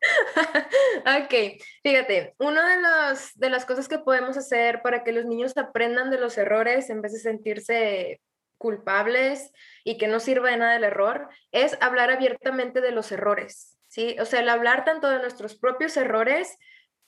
ok, 1.25 1.61
fíjate, 1.83 2.33
una 2.39 2.69
de, 2.69 2.81
los, 2.81 3.31
de 3.35 3.49
las 3.49 3.65
cosas 3.65 3.89
que 3.89 3.99
podemos 3.99 4.37
hacer 4.37 4.81
para 4.81 5.03
que 5.03 5.11
los 5.11 5.25
niños 5.25 5.57
aprendan 5.57 6.09
de 6.09 6.19
los 6.19 6.37
errores 6.37 6.89
en 6.89 7.01
vez 7.01 7.11
de 7.11 7.19
sentirse 7.19 8.21
culpables 8.59 9.51
y 9.83 9.97
que 9.97 10.07
no 10.07 10.19
sirva 10.19 10.51
de 10.51 10.57
nada 10.57 10.75
el 10.75 10.83
error, 10.83 11.29
es 11.51 11.75
hablar 11.81 12.11
abiertamente 12.11 12.81
de 12.81 12.91
los 12.91 13.11
errores, 13.11 13.79
¿sí? 13.87 14.15
O 14.19 14.25
sea, 14.25 14.41
el 14.41 14.49
hablar 14.49 14.85
tanto 14.85 15.09
de 15.09 15.17
nuestros 15.17 15.57
propios 15.57 15.97
errores 15.97 16.59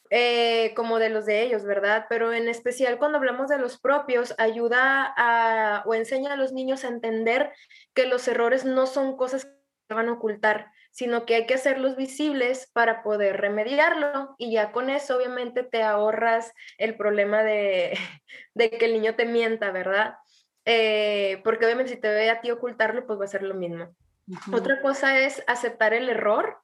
eh, 0.10 0.74
como 0.76 1.00
de 1.00 1.10
los 1.10 1.26
de 1.26 1.42
ellos, 1.42 1.64
¿verdad? 1.64 2.08
Pero 2.10 2.34
en 2.34 2.50
especial 2.50 2.98
cuando 2.98 3.18
hablamos 3.18 3.48
de 3.48 3.58
los 3.58 3.80
propios, 3.80 4.34
ayuda 4.38 5.14
a, 5.16 5.84
o 5.86 5.94
enseña 5.94 6.34
a 6.34 6.36
los 6.36 6.52
niños 6.52 6.84
a 6.84 6.90
entender 6.90 7.54
que 7.94 8.06
los 8.06 8.28
errores 8.28 8.66
no 8.66 8.88
son 8.88 9.16
cosas 9.16 9.46
que 9.46 9.94
van 9.94 10.10
a 10.10 10.14
ocultar, 10.14 10.72
sino 10.92 11.26
que 11.26 11.36
hay 11.36 11.46
que 11.46 11.54
hacerlos 11.54 11.96
visibles 11.96 12.70
para 12.74 13.04
poder 13.04 13.40
remediarlo 13.40 14.36
y 14.38 14.52
ya 14.52 14.74
con 14.74 14.90
eso 14.90 15.16
obviamente 15.16 15.64
te 15.64 15.82
ahorras 15.82 16.52
el 16.78 16.98
problema 16.98 17.44
de, 17.44 17.98
de 18.54 18.70
que 18.70 18.86
el 18.86 18.94
niño 18.94 19.16
te 19.16 19.26
mienta, 19.26 19.72
¿verdad? 19.72 20.16
Eh, 20.74 21.42
porque 21.44 21.66
obviamente 21.66 21.92
si 21.92 22.00
te 22.00 22.08
ve 22.08 22.30
a 22.30 22.40
ti 22.40 22.50
ocultarlo, 22.50 23.06
pues 23.06 23.20
va 23.20 23.26
a 23.26 23.28
ser 23.28 23.44
lo 23.44 23.56
mismo. 23.56 23.94
Otra 24.54 24.82
cosa 24.82 25.20
es 25.20 25.44
aceptar 25.48 25.94
el 25.94 26.08
error, 26.08 26.60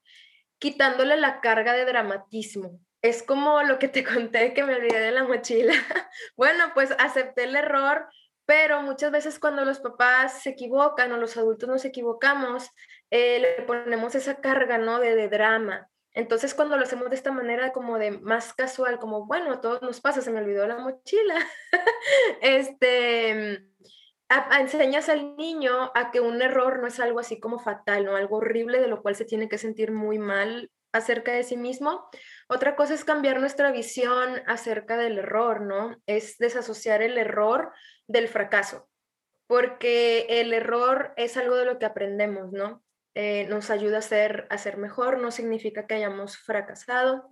quitándole 0.59 1.17
la 1.17 1.41
carga 1.41 1.73
de 1.73 1.83
dramatismo. 1.83 2.79
Es 3.01 3.21
como 3.21 3.61
lo 3.63 3.79
que 3.79 3.89
te 3.89 4.03
conté 4.05 4.53
que 4.53 4.63
me 4.63 4.75
olvidé 4.75 5.01
de 5.01 5.11
la 5.11 5.25
mochila. 5.25 5.73
bueno, 6.37 6.71
pues 6.73 6.95
acepté 6.99 7.43
el 7.43 7.57
error, 7.57 8.07
pero 8.45 8.81
muchas 8.81 9.11
veces 9.11 9.39
cuando 9.39 9.65
los 9.65 9.79
papás 9.81 10.41
se 10.41 10.51
equivocan 10.51 11.11
o 11.11 11.17
los 11.17 11.35
adultos 11.35 11.67
nos 11.67 11.83
equivocamos, 11.83 12.69
eh, 13.11 13.39
le 13.39 13.65
ponemos 13.65 14.15
esa 14.15 14.35
carga, 14.35 14.77
¿no? 14.77 15.01
De, 15.01 15.15
de 15.15 15.27
drama. 15.27 15.89
Entonces, 16.13 16.55
cuando 16.55 16.77
lo 16.77 16.83
hacemos 16.83 17.09
de 17.09 17.15
esta 17.15 17.31
manera, 17.31 17.73
como 17.73 17.99
de 17.99 18.09
más 18.09 18.51
casual, 18.53 18.97
como, 18.97 19.27
bueno, 19.27 19.51
a 19.51 19.61
todos 19.61 19.83
nos 19.83 20.01
pasa, 20.01 20.21
se 20.21 20.31
me 20.31 20.39
olvidó 20.39 20.65
la 20.65 20.79
mochila, 20.79 21.35
este, 22.41 23.67
enseñas 24.59 25.09
al 25.09 25.35
niño 25.37 25.91
a 25.95 26.11
que 26.11 26.19
un 26.19 26.41
error 26.41 26.79
no 26.79 26.87
es 26.87 26.99
algo 26.99 27.19
así 27.19 27.39
como 27.39 27.59
fatal, 27.59 28.05
¿no? 28.05 28.15
Algo 28.15 28.37
horrible 28.37 28.79
de 28.79 28.87
lo 28.87 29.01
cual 29.01 29.15
se 29.15 29.25
tiene 29.25 29.49
que 29.49 29.57
sentir 29.57 29.91
muy 29.91 30.19
mal 30.19 30.71
acerca 30.91 31.31
de 31.31 31.43
sí 31.43 31.57
mismo. 31.57 32.09
Otra 32.47 32.75
cosa 32.75 32.93
es 32.93 33.03
cambiar 33.03 33.39
nuestra 33.39 33.71
visión 33.71 34.41
acerca 34.47 34.97
del 34.97 35.19
error, 35.19 35.61
¿no? 35.61 35.95
Es 36.05 36.37
desasociar 36.37 37.01
el 37.01 37.17
error 37.17 37.71
del 38.07 38.27
fracaso, 38.27 38.89
porque 39.47 40.25
el 40.29 40.53
error 40.53 41.13
es 41.15 41.37
algo 41.37 41.55
de 41.55 41.65
lo 41.65 41.79
que 41.79 41.85
aprendemos, 41.85 42.51
¿no? 42.51 42.83
Eh, 43.15 43.47
nos 43.47 43.71
ayuda 43.71 43.99
a 43.99 44.01
ser, 44.01 44.45
a 44.49 44.57
ser 44.57 44.77
mejor, 44.77 45.19
no 45.19 45.31
significa 45.31 45.87
que 45.87 45.95
hayamos 45.95 46.37
fracasado. 46.37 47.27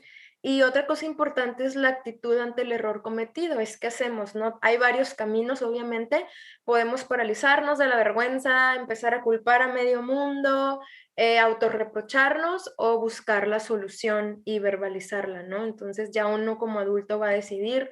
Y 0.48 0.62
otra 0.62 0.86
cosa 0.86 1.08
importante 1.08 1.66
es 1.66 1.76
la 1.76 1.90
actitud 1.90 2.38
ante 2.38 2.62
el 2.62 2.72
error 2.72 3.02
cometido. 3.02 3.60
Es 3.60 3.80
que 3.80 3.88
hacemos, 3.88 4.36
¿no? 4.36 4.60
Hay 4.62 4.78
varios 4.78 5.16
caminos, 5.16 5.64
obviamente. 5.64 6.28
Podemos 6.64 7.04
paralizarnos 7.04 7.80
de 7.80 7.88
la 7.88 7.96
vergüenza, 7.96 8.76
empezar 8.76 9.16
a 9.16 9.24
culpar 9.24 9.64
a 9.64 9.74
medio 9.74 10.04
mundo, 10.04 10.82
eh, 11.16 11.40
autorreprocharnos 11.40 12.76
o 12.78 13.00
buscar 13.00 13.48
la 13.48 13.60
solución 13.60 14.44
y 14.46 14.60
verbalizarla, 14.60 15.42
¿no? 15.42 15.66
Entonces 15.66 16.12
ya 16.12 16.28
uno 16.28 16.60
como 16.60 16.78
adulto 16.78 17.18
va 17.18 17.30
a 17.30 17.34
decidir 17.34 17.90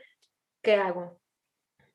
qué 0.61 0.75
hago. 0.75 1.19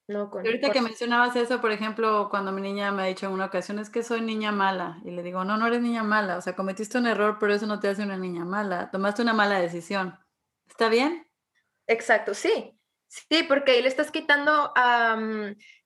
No, 0.09 0.29
con, 0.29 0.45
ahorita 0.45 0.73
que 0.73 0.83
mencionabas 0.83 1.37
eso, 1.37 1.61
por 1.61 1.71
ejemplo, 1.71 2.27
cuando 2.31 2.51
mi 2.51 2.63
niña 2.63 2.91
me 2.91 3.03
ha 3.03 3.07
dicho 3.07 3.27
en 3.27 3.33
una 3.33 3.45
ocasión, 3.45 3.79
es 3.79 3.91
que 3.91 4.03
soy 4.03 4.23
niña 4.23 4.51
mala. 4.51 4.99
Y 5.05 5.13
le 5.13 5.23
digo, 5.23 5.45
no, 5.45 5.57
no 5.57 5.69
eres 5.69 5.83
niña 5.83 6.03
mala. 6.03 6.37
O 6.37 6.41
sea, 6.41 6.57
cometiste 6.57 6.99
un 6.99 7.07
error, 7.07 7.37
pero 7.39 7.55
eso 7.55 7.69
no 7.69 7.79
te 7.79 7.87
hace 7.87 8.03
una 8.03 8.17
niña 8.17 8.45
mala. 8.45 8.91
Tomaste 8.91 9.23
una 9.23 9.35
mala 9.35 9.61
decisión. 9.61 10.19
¿Está 10.69 10.89
bien? 10.89 11.27
Exacto, 11.87 12.35
sí. 12.35 12.79
Sí, 13.09 13.43
porque 13.49 13.73
ahí 13.73 13.83
le 13.83 13.89
estás 13.89 14.11
quitando, 14.11 14.73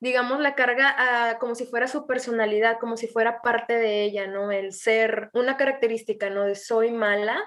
digamos, 0.01 0.40
la 0.40 0.57
carga 0.57 1.38
como 1.38 1.55
si 1.55 1.66
fuera 1.66 1.87
su 1.87 2.07
personalidad, 2.07 2.79
como 2.81 2.97
si 2.97 3.07
fuera 3.07 3.40
parte 3.42 3.75
de 3.75 4.03
ella, 4.03 4.27
¿no? 4.27 4.51
El 4.51 4.73
ser 4.73 5.31
una 5.33 5.57
característica, 5.57 6.31
¿no? 6.31 6.45
De 6.45 6.57
soy 6.57 6.90
mala 6.90 7.40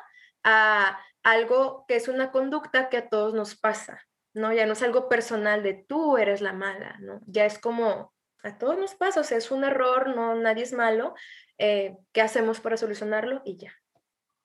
a 0.43 0.97
algo 1.23 1.83
que 1.87 1.97
es 1.97 2.07
una 2.07 2.31
conducta 2.31 2.87
que 2.87 2.97
a 2.97 3.09
todos 3.09 3.33
nos 3.33 3.55
pasa, 3.55 4.01
¿no? 4.33 4.53
Ya 4.53 4.65
no 4.65 4.73
es 4.73 4.81
algo 4.81 5.09
personal 5.09 5.61
de 5.61 5.73
tú 5.73 6.17
eres 6.17 6.39
la 6.39 6.53
mala, 6.53 6.95
¿no? 7.01 7.19
Ya 7.25 7.45
es 7.45 7.59
como 7.59 8.13
a 8.43 8.57
todos 8.57 8.77
nos 8.77 8.95
pasa, 8.95 9.19
o 9.19 9.23
sea, 9.23 9.39
es 9.39 9.51
un 9.51 9.63
error, 9.65 10.15
no, 10.15 10.35
nadie 10.35 10.63
es 10.63 10.71
malo, 10.71 11.15
eh, 11.57 11.97
¿qué 12.13 12.21
hacemos 12.21 12.61
para 12.61 12.77
solucionarlo? 12.77 13.41
Y 13.43 13.57
ya. 13.57 13.73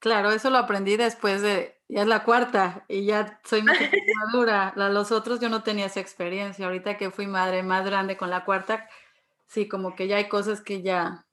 Claro, 0.01 0.33
eso 0.33 0.51
lo 0.51 0.57
aprendí 0.57 0.97
después 0.97 1.43
de, 1.43 1.80
ya 1.91 2.03
es 2.03 2.07
la 2.07 2.23
cuarta 2.23 2.85
y 2.89 3.05
ya 3.05 3.41
soy 3.45 3.63
más 3.63 3.79
madura. 4.25 4.73
Los 4.77 5.11
otros 5.11 5.41
yo 5.41 5.49
no 5.49 5.63
tenía 5.63 5.87
esa 5.87 6.01
experiencia. 6.01 6.67
Ahorita 6.67 6.97
que 6.97 7.11
fui 7.11 7.27
madre 7.27 7.63
más 7.63 7.85
grande 7.85 8.17
con 8.17 8.31
la 8.31 8.45
cuarta, 8.45 8.89
sí, 9.49 9.67
como 9.69 9.97
que 9.97 10.07
ya 10.07 10.17
hay 10.17 10.29
cosas 10.29 10.63
que 10.63 10.83
ya 10.83 11.27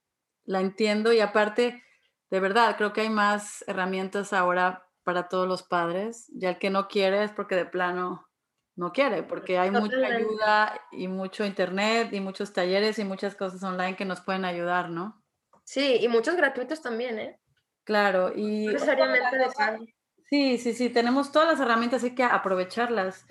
la 0.44 0.60
entiendo 0.60 1.12
y 1.12 1.20
aparte, 1.20 1.84
de 2.30 2.40
verdad, 2.40 2.76
creo 2.76 2.92
que 2.92 3.02
hay 3.02 3.10
más 3.10 3.64
herramientas 3.68 4.32
ahora 4.32 4.84
para 5.04 5.28
todos 5.28 5.46
los 5.46 5.62
padres. 5.62 6.26
Ya 6.34 6.50
el 6.50 6.58
que 6.58 6.70
no 6.70 6.88
quiere 6.88 7.22
es 7.22 7.30
porque 7.30 7.54
de 7.54 7.66
plano 7.66 8.28
no 8.74 8.92
quiere, 8.92 9.22
porque 9.22 9.58
hay 9.58 9.70
mucha 9.70 9.96
ayuda 9.96 10.80
y 10.90 11.06
mucho 11.06 11.44
internet 11.44 12.12
y 12.12 12.20
muchos 12.20 12.52
talleres 12.52 12.98
y 12.98 13.04
muchas 13.04 13.36
cosas 13.36 13.62
online 13.62 13.96
que 13.96 14.04
nos 14.04 14.20
pueden 14.20 14.44
ayudar, 14.44 14.90
¿no? 14.90 15.22
Sí, 15.62 15.98
y 16.00 16.08
muchos 16.08 16.36
gratuitos 16.36 16.80
también, 16.80 17.18
¿eh? 17.18 17.40
Claro, 17.84 18.32
y... 18.34 18.66
necesariamente 18.66 19.22
Sí, 20.30 20.58
sí, 20.58 20.74
sí, 20.74 20.90
tenemos 20.90 21.32
todas 21.32 21.48
las 21.48 21.60
herramientas, 21.60 22.04
hay 22.04 22.14
que 22.14 22.22
aprovecharlas. 22.22 23.26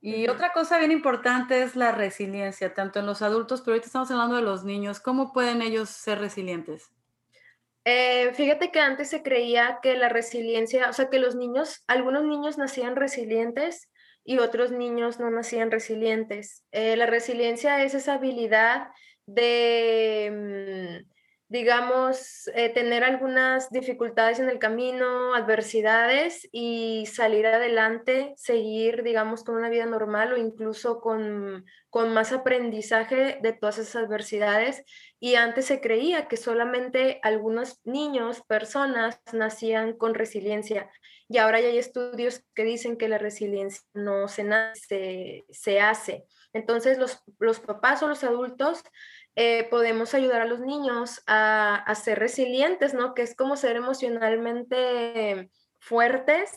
Y 0.00 0.26
otra 0.26 0.52
cosa 0.52 0.78
bien 0.78 0.90
importante 0.90 1.62
es 1.62 1.76
la 1.76 1.92
resiliencia, 1.92 2.74
tanto 2.74 2.98
en 2.98 3.06
los 3.06 3.22
adultos, 3.22 3.60
pero 3.60 3.74
ahorita 3.74 3.86
estamos 3.86 4.10
hablando 4.10 4.34
de 4.34 4.42
los 4.42 4.64
niños. 4.64 4.98
¿Cómo 4.98 5.32
pueden 5.32 5.62
ellos 5.62 5.90
ser 5.90 6.18
resilientes? 6.18 6.90
Eh, 7.84 8.32
fíjate 8.34 8.72
que 8.72 8.80
antes 8.80 9.10
se 9.10 9.22
creía 9.22 9.78
que 9.80 9.96
la 9.96 10.08
resiliencia, 10.08 10.90
o 10.90 10.92
sea, 10.92 11.08
que 11.08 11.20
los 11.20 11.36
niños, 11.36 11.84
algunos 11.86 12.24
niños 12.24 12.58
nacían 12.58 12.96
resilientes 12.96 13.88
y 14.24 14.38
otros 14.38 14.72
niños 14.72 15.20
no 15.20 15.30
nacían 15.30 15.70
resilientes. 15.70 16.64
Eh, 16.72 16.96
la 16.96 17.06
resiliencia 17.06 17.84
es 17.84 17.94
esa 17.94 18.14
habilidad 18.14 18.88
de... 19.26 21.06
Digamos, 21.52 22.48
eh, 22.54 22.70
tener 22.70 23.04
algunas 23.04 23.68
dificultades 23.68 24.38
en 24.38 24.48
el 24.48 24.58
camino, 24.58 25.34
adversidades 25.34 26.48
y 26.50 27.04
salir 27.04 27.46
adelante, 27.46 28.32
seguir, 28.38 29.02
digamos, 29.02 29.44
con 29.44 29.56
una 29.56 29.68
vida 29.68 29.84
normal 29.84 30.32
o 30.32 30.38
incluso 30.38 31.02
con, 31.02 31.66
con 31.90 32.14
más 32.14 32.32
aprendizaje 32.32 33.38
de 33.42 33.52
todas 33.52 33.76
esas 33.76 33.96
adversidades. 33.96 34.82
Y 35.20 35.34
antes 35.34 35.66
se 35.66 35.82
creía 35.82 36.26
que 36.26 36.38
solamente 36.38 37.20
algunos 37.22 37.82
niños, 37.84 38.40
personas, 38.48 39.20
nacían 39.34 39.92
con 39.92 40.14
resiliencia. 40.14 40.90
Y 41.28 41.36
ahora 41.36 41.60
ya 41.60 41.68
hay 41.68 41.76
estudios 41.76 42.42
que 42.54 42.64
dicen 42.64 42.96
que 42.96 43.10
la 43.10 43.18
resiliencia 43.18 43.82
no 43.92 44.26
se 44.26 44.44
nace, 44.44 45.44
se 45.50 45.80
hace. 45.82 46.24
Entonces, 46.54 46.96
los, 46.96 47.22
los 47.38 47.60
papás 47.60 48.02
o 48.02 48.08
los 48.08 48.24
adultos 48.24 48.82
eh, 49.34 49.66
podemos 49.70 50.14
ayudar 50.14 50.42
a 50.42 50.46
los 50.46 50.60
niños 50.60 51.22
a, 51.26 51.92
ser 51.94 52.18
resilientes, 52.18 52.92
¿no? 52.92 53.14
Que 53.14 53.22
es 53.22 53.34
como 53.34 53.56
ser 53.56 53.76
emocionalmente 53.76 55.50
fuertes 55.78 56.50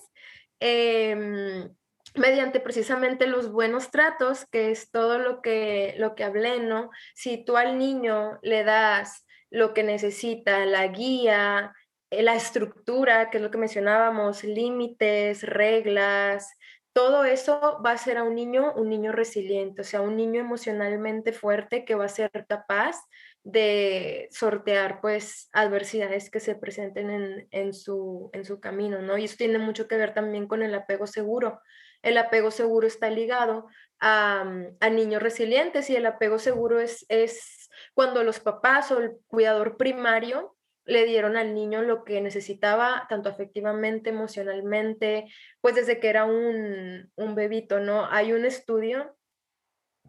em, 0.60 1.74
mediante 2.16 2.60
precisamente 2.60 3.28
los 3.28 3.52
buenos 3.52 3.92
tratos, 3.92 4.46
que 4.46 4.72
es 4.72 4.92
todo 4.92 5.20
lo 5.20 5.42
que, 5.42 5.96
lo 5.98 6.16
que 6.16 6.26
hablé, 6.26 6.60
¿no? 6.60 6.90
Si 7.14 7.44
tú 7.44 7.58
al 7.58 7.78
niño 7.78 8.40
le 8.42 8.64
das 8.64 9.26
lo 9.50 9.74
que 9.74 9.84
necesita, 9.84 10.66
la 10.66 10.88
guía, 10.88 11.74
eh, 12.10 12.24
la 12.24 12.36
estructura, 12.36 13.30
que 13.30 13.38
es 13.38 13.44
lo 13.44 13.52
que 13.52 13.58
mencionábamos, 13.58 14.44
límites, 14.44 15.44
reglas, 15.44 16.50
todo 16.96 17.26
eso 17.26 17.82
va 17.86 17.92
a 17.92 17.98
ser 17.98 18.18
a 18.18 18.24
un 18.24 18.36
niño 18.36 18.72
un 18.74 18.88
niño 18.88 19.12
resiliente, 19.12 19.82
o 19.82 19.84
sea, 19.84 20.00
un 20.00 20.16
niño 20.16 20.40
emocionalmente 20.40 21.34
fuerte 21.34 21.84
que 21.84 21.94
va 21.94 22.06
a 22.06 22.08
ser 22.08 22.32
capaz 22.48 22.96
de 23.44 24.30
sortear 24.32 25.02
pues 25.02 25.50
adversidades 25.52 26.30
que 26.30 26.40
se 26.40 26.56
presenten 26.56 27.48
en, 27.52 27.74
su, 27.74 28.30
en 28.32 28.46
su 28.46 28.62
camino, 28.62 29.02
¿no? 29.02 29.18
Y 29.18 29.26
eso 29.26 29.36
tiene 29.38 29.58
mucho 29.58 29.90
que 29.90 29.98
ver 29.98 30.14
también 30.14 30.48
con 30.48 30.64
el 30.64 30.74
apego 30.74 31.06
seguro. 31.06 31.60
El 32.02 32.18
apego 32.18 32.50
seguro 32.50 32.88
está 32.88 33.10
ligado 33.10 33.68
a, 34.00 34.46
a 34.80 34.90
niños 34.90 35.22
resilientes 35.22 35.90
y 35.90 35.98
el 35.98 36.06
apego 36.06 36.40
seguro 36.40 36.80
es, 36.80 37.06
es 37.10 37.70
cuando 37.94 38.24
los 38.24 38.40
papás 38.40 38.90
o 38.92 39.00
el 39.00 39.18
cuidador 39.28 39.76
primario 39.76 40.55
le 40.86 41.06
dieron 41.06 41.36
al 41.36 41.54
niño 41.54 41.82
lo 41.82 42.04
que 42.04 42.22
necesitaba, 42.22 43.06
tanto 43.10 43.30
afectivamente, 43.30 44.12
emocionalmente, 44.12 45.26
pues 45.62 45.76
desde 45.76 46.00
que 46.00 46.10
era 46.10 46.26
un, 46.26 47.12
bebito, 47.36 47.80
¿no? 47.80 48.06
Hay 48.10 48.34
un 48.34 48.46
estudio 48.46 49.16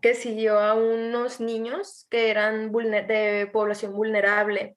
que 0.02 0.14
siguió 0.14 0.58
a 0.58 0.74
unos 0.74 1.40
niños 1.40 2.06
que 2.10 2.30
eran 2.30 2.70
de 2.70 3.48
población 3.52 3.94
vulnerable. 3.94 4.76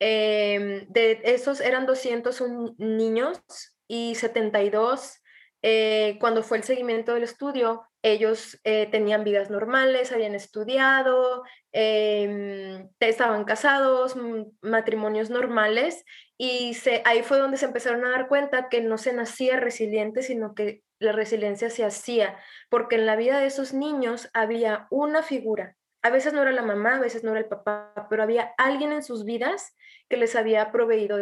Em, 0.00 0.86
de 0.88 1.20
esos 1.24 1.60
eran 1.60 1.86
201 1.86 2.74
niños 2.78 3.40
y 3.86 4.14
72 4.16 5.20
eh, 5.62 6.16
cuando 6.20 6.42
fue 6.42 6.58
el 6.58 6.64
seguimiento 6.64 7.14
del 7.14 7.24
estudio, 7.24 7.84
ellos 8.02 8.60
eh, 8.64 8.86
tenían 8.90 9.24
vidas 9.24 9.50
normales, 9.50 10.12
habían 10.12 10.34
estudiado, 10.34 11.42
em, 11.72 12.88
estaban 13.00 13.44
casados, 13.44 14.14
matrimonios 14.62 15.30
normales, 15.30 16.04
y 16.36 16.76
ahí 17.04 17.22
fue 17.22 17.38
donde 17.38 17.56
se 17.56 17.66
empezaron 17.66 18.04
a 18.04 18.10
dar 18.10 18.28
cuenta 18.28 18.68
que 18.68 18.80
no 18.80 18.98
se 18.98 19.12
nacía 19.12 19.58
resiliente, 19.58 20.22
sino 20.22 20.54
que 20.54 20.82
la 21.00 21.12
resiliencia 21.12 21.70
se 21.70 21.84
hacía, 21.84 22.38
porque 22.70 22.96
en 22.96 23.06
la 23.06 23.16
vida 23.16 23.40
de 23.40 23.46
esos 23.46 23.74
niños 23.74 24.30
había 24.34 24.86
una 24.90 25.22
figura. 25.22 25.76
A 26.02 26.10
veces 26.10 26.32
no 26.32 26.42
era 26.42 26.52
la 26.52 26.62
mamá, 26.62 26.96
a 26.96 27.00
veces 27.00 27.24
no 27.24 27.32
era 27.32 27.40
el 27.40 27.46
papá, 27.46 28.06
pero 28.08 28.22
había 28.22 28.54
alguien 28.56 28.92
en 28.92 29.02
sus 29.02 29.24
vidas 29.24 29.76
que 30.08 30.16
les 30.16 30.36
había 30.36 30.70
proveído 30.70 31.18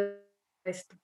esto. 0.63 0.95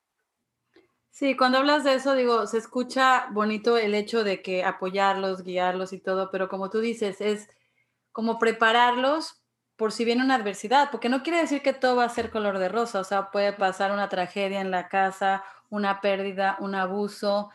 Sí, 1.15 1.37
cuando 1.37 1.59
hablas 1.59 1.83
de 1.83 1.93
eso, 1.93 2.15
digo, 2.15 2.47
se 2.47 2.57
escucha 2.57 3.27
bonito 3.31 3.77
el 3.77 3.93
hecho 3.93 4.23
de 4.23 4.41
que 4.41 4.63
apoyarlos, 4.63 5.43
guiarlos 5.43 5.93
y 5.93 5.99
todo, 5.99 6.31
pero 6.31 6.49
como 6.49 6.71
tú 6.71 6.79
dices, 6.79 7.21
es 7.21 7.47
como 8.11 8.39
prepararlos 8.39 9.43
por 9.75 9.91
si 9.91 10.05
viene 10.05 10.23
una 10.23 10.35
adversidad, 10.35 10.89
porque 10.91 11.09
no 11.09 11.21
quiere 11.21 11.39
decir 11.39 11.61
que 11.61 11.73
todo 11.73 11.97
va 11.97 12.05
a 12.05 12.09
ser 12.09 12.31
color 12.31 12.57
de 12.57 12.67
rosa, 12.69 12.99
o 12.99 13.03
sea, 13.03 13.29
puede 13.29 13.53
pasar 13.53 13.91
una 13.91 14.09
tragedia 14.09 14.59
en 14.59 14.71
la 14.71 14.87
casa, 14.89 15.43
una 15.69 16.01
pérdida, 16.01 16.57
un 16.59 16.73
abuso, 16.75 17.51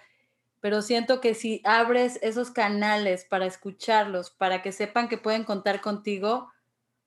pero 0.60 0.82
siento 0.82 1.20
que 1.20 1.34
si 1.34 1.62
abres 1.64 2.18
esos 2.22 2.50
canales 2.52 3.24
para 3.24 3.46
escucharlos, 3.46 4.30
para 4.30 4.62
que 4.62 4.72
sepan 4.72 5.08
que 5.08 5.18
pueden 5.18 5.44
contar 5.44 5.80
contigo, 5.80 6.52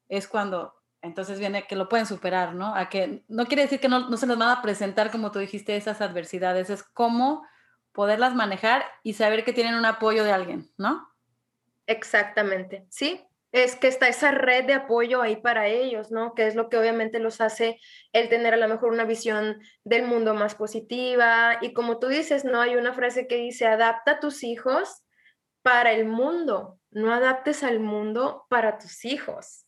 es 0.10 0.28
cuando 0.28 0.76
entonces 1.02 1.40
viene 1.40 1.66
que 1.68 1.76
lo 1.76 1.90
pueden 1.90 2.06
superar, 2.06 2.54
¿no? 2.54 2.76
A 2.76 2.90
que 2.90 3.24
no 3.28 3.46
quiere 3.46 3.64
decir 3.64 3.80
que 3.80 3.90
no, 3.90 4.16
se 4.16 4.28
les 4.28 4.38
van 4.38 4.50
a 4.50 4.62
presentar, 4.62 5.12
como 5.12 5.32
tú 5.32 5.40
dijiste, 5.40 5.76
esas 5.76 6.02
adversidades, 6.02 6.70
es 6.70 6.84
cómo 6.84 7.46
poderlas 7.92 8.36
manejar 8.36 8.86
y 9.04 9.14
saber 9.14 9.44
que 9.44 9.54
tienen 9.54 9.76
un 9.76 9.86
apoyo 9.86 10.24
de 10.24 10.32
alguien, 10.32 10.72
¿no? 10.78 11.10
Exactamente, 11.88 12.86
sí, 12.90 13.26
es 13.52 13.76
que 13.76 13.88
está 13.88 14.08
esa 14.08 14.32
red 14.32 14.66
de 14.66 14.76
apoyo 14.76 15.22
ahí 15.22 15.36
para 15.36 15.68
ellos, 15.68 16.12
¿no? 16.12 16.36
Que 16.36 16.48
es 16.48 16.56
lo 16.56 16.70
que 16.70 16.78
obviamente 16.78 17.20
los 17.20 17.42
hace 17.42 17.80
el 18.14 18.30
tener 18.30 18.54
a 18.54 18.58
lo 18.58 18.68
mejor 18.68 18.94
una 18.94 19.04
visión 19.04 19.60
del 19.84 20.04
mundo 20.04 20.34
más 20.34 20.56
positiva. 20.56 21.58
Y 21.60 21.74
como 21.74 22.00
tú 22.00 22.08
dices, 22.08 22.46
¿no? 22.46 22.62
Hay 22.62 22.78
una 22.78 22.94
frase 22.94 23.28
que 23.28 23.36
dice, 23.36 23.68
adapta 23.68 24.12
a 24.12 24.20
tus 24.22 24.44
hijos 24.46 25.04
para 25.64 25.92
el 25.92 26.06
mundo, 26.06 26.80
no 26.92 27.14
adaptes 27.14 27.64
al 27.64 27.82
mundo 27.82 28.46
para 28.50 28.78
tus 28.78 29.04
hijos 29.04 29.61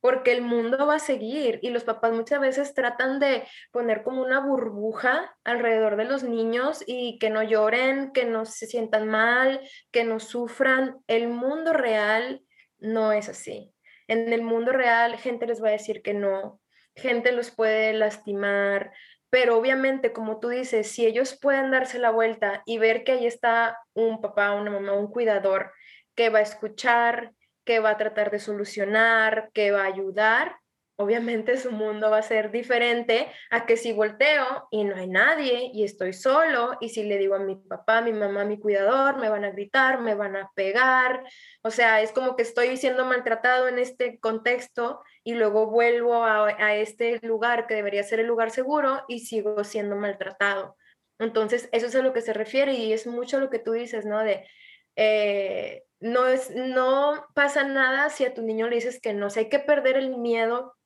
porque 0.00 0.32
el 0.32 0.42
mundo 0.42 0.86
va 0.86 0.96
a 0.96 1.00
seguir 1.00 1.58
y 1.62 1.70
los 1.70 1.84
papás 1.84 2.12
muchas 2.12 2.40
veces 2.40 2.74
tratan 2.74 3.18
de 3.18 3.44
poner 3.72 4.02
como 4.02 4.22
una 4.22 4.40
burbuja 4.40 5.36
alrededor 5.44 5.96
de 5.96 6.04
los 6.04 6.22
niños 6.22 6.82
y 6.86 7.18
que 7.18 7.30
no 7.30 7.42
lloren, 7.42 8.12
que 8.12 8.24
no 8.24 8.44
se 8.44 8.66
sientan 8.66 9.08
mal, 9.08 9.60
que 9.90 10.04
no 10.04 10.20
sufran. 10.20 10.98
El 11.06 11.28
mundo 11.28 11.72
real 11.72 12.42
no 12.78 13.12
es 13.12 13.28
así. 13.28 13.74
En 14.06 14.32
el 14.32 14.42
mundo 14.42 14.72
real, 14.72 15.16
gente 15.18 15.46
les 15.46 15.62
va 15.62 15.68
a 15.68 15.72
decir 15.72 16.02
que 16.02 16.14
no, 16.14 16.60
gente 16.94 17.32
los 17.32 17.50
puede 17.50 17.92
lastimar, 17.92 18.92
pero 19.30 19.58
obviamente, 19.58 20.12
como 20.12 20.40
tú 20.40 20.48
dices, 20.48 20.90
si 20.90 21.04
ellos 21.04 21.38
pueden 21.40 21.70
darse 21.70 21.98
la 21.98 22.10
vuelta 22.10 22.62
y 22.64 22.78
ver 22.78 23.04
que 23.04 23.12
ahí 23.12 23.26
está 23.26 23.78
un 23.92 24.20
papá, 24.20 24.52
una 24.52 24.70
mamá, 24.70 24.92
un 24.94 25.10
cuidador 25.10 25.72
que 26.14 26.30
va 26.30 26.38
a 26.38 26.42
escuchar, 26.42 27.32
que 27.68 27.80
va 27.80 27.90
a 27.90 27.98
tratar 27.98 28.30
de 28.30 28.38
solucionar, 28.38 29.50
que 29.52 29.72
va 29.72 29.82
a 29.82 29.92
ayudar, 29.92 30.56
obviamente 30.96 31.56
su 31.58 31.70
mundo 31.70 32.10
va 32.10 32.16
a 32.16 32.22
ser 32.22 32.50
diferente 32.50 33.30
a 33.50 33.66
que 33.66 33.76
si 33.76 33.92
volteo 33.92 34.68
y 34.70 34.84
no 34.84 34.96
hay 34.96 35.06
nadie 35.06 35.70
y 35.74 35.84
estoy 35.84 36.14
solo 36.14 36.78
y 36.80 36.88
si 36.88 37.04
le 37.04 37.18
digo 37.18 37.34
a 37.34 37.40
mi 37.40 37.56
papá, 37.56 38.00
mi 38.00 38.14
mamá, 38.14 38.46
mi 38.46 38.58
cuidador, 38.58 39.18
me 39.18 39.28
van 39.28 39.44
a 39.44 39.50
gritar, 39.50 40.00
me 40.00 40.14
van 40.14 40.36
a 40.36 40.50
pegar, 40.54 41.22
o 41.62 41.70
sea, 41.70 42.00
es 42.00 42.10
como 42.12 42.36
que 42.36 42.42
estoy 42.42 42.78
siendo 42.78 43.04
maltratado 43.04 43.68
en 43.68 43.78
este 43.78 44.18
contexto 44.18 45.02
y 45.22 45.34
luego 45.34 45.66
vuelvo 45.66 46.24
a, 46.24 46.74
este 46.74 47.20
lugar 47.20 47.66
que 47.66 47.74
debería 47.74 48.02
ser 48.02 48.20
el 48.20 48.28
lugar 48.28 48.50
seguro 48.50 49.04
y 49.08 49.26
sigo 49.26 49.62
siendo 49.62 49.94
maltratado. 49.94 50.74
Entonces, 51.18 51.68
eso 51.72 51.86
es 51.86 51.94
a 51.96 52.00
lo 52.00 52.14
que 52.14 52.22
se 52.22 52.32
refiere 52.32 52.72
y 52.72 52.94
es 52.94 53.06
mucho 53.06 53.40
lo 53.40 53.50
que 53.50 53.58
tú 53.58 53.72
dices, 53.72 54.06
¿no? 54.06 54.24
De, 54.24 54.48
eh, 54.96 55.82
no, 56.00 56.26
es, 56.26 56.50
no 56.54 57.26
pasa 57.34 57.64
nada 57.64 58.10
si 58.10 58.24
a 58.24 58.34
tu 58.34 58.42
niño 58.42 58.68
le 58.68 58.76
dices 58.76 59.00
que 59.00 59.12
no, 59.12 59.26
o 59.26 59.30
hay 59.34 59.48
que 59.48 59.58
perder 59.58 59.96
el 59.96 60.16
miedo 60.16 60.76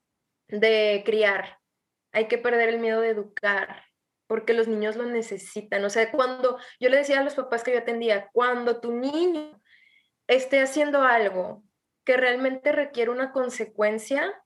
de 0.48 1.02
criar, 1.04 1.58
hay 2.12 2.28
que 2.28 2.38
perder 2.38 2.68
el 2.68 2.78
miedo 2.78 3.00
de 3.00 3.10
educar, 3.10 3.84
porque 4.26 4.54
los 4.54 4.68
niños 4.68 4.96
lo 4.96 5.04
necesitan. 5.06 5.84
O 5.84 5.90
sea, 5.90 6.10
cuando 6.10 6.58
yo 6.80 6.88
le 6.88 6.98
decía 6.98 7.20
a 7.20 7.24
los 7.24 7.34
papás 7.34 7.62
que 7.62 7.72
yo 7.72 7.78
atendía, 7.78 8.30
cuando 8.32 8.80
tu 8.80 8.92
niño 8.92 9.60
esté 10.26 10.60
haciendo 10.60 11.02
algo 11.02 11.62
que 12.04 12.16
realmente 12.16 12.72
requiere 12.72 13.10
una 13.10 13.32
consecuencia, 13.32 14.42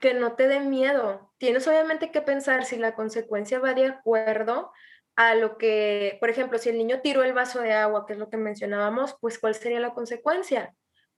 que 0.00 0.14
no 0.14 0.36
te 0.36 0.46
dé 0.46 0.60
miedo. 0.60 1.32
Tienes 1.38 1.66
obviamente 1.66 2.10
que 2.12 2.22
pensar 2.22 2.64
si 2.64 2.76
la 2.76 2.94
consecuencia 2.94 3.58
va 3.58 3.74
de 3.74 3.86
acuerdo 3.86 4.72
a 5.16 5.34
lo 5.34 5.58
que, 5.58 6.16
por 6.20 6.30
ejemplo, 6.30 6.58
si 6.58 6.70
el 6.70 6.78
niño 6.78 7.00
tiró 7.00 7.22
el 7.22 7.32
vaso 7.32 7.60
de 7.60 7.72
agua, 7.72 8.06
que 8.06 8.14
es 8.14 8.18
lo 8.18 8.30
que 8.30 8.36
mencionábamos, 8.36 9.16
pues 9.20 9.38
¿cuál 9.38 9.54
sería 9.54 9.80
la 9.80 9.94
consecuencia? 9.94 10.74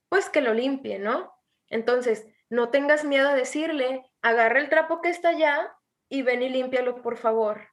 Pues 0.08 0.28
que 0.28 0.40
lo 0.40 0.54
limpie, 0.54 0.98
¿no? 0.98 1.32
Entonces, 1.68 2.26
no 2.50 2.70
tengas 2.70 3.04
miedo 3.04 3.28
a 3.28 3.34
decirle, 3.34 4.02
agarra 4.22 4.60
el 4.60 4.68
trapo 4.68 5.00
que 5.00 5.08
está 5.08 5.30
allá 5.30 5.74
y 6.08 6.22
ven 6.22 6.42
y 6.42 6.48
límpialo, 6.48 7.02
por 7.02 7.16
favor. 7.16 7.68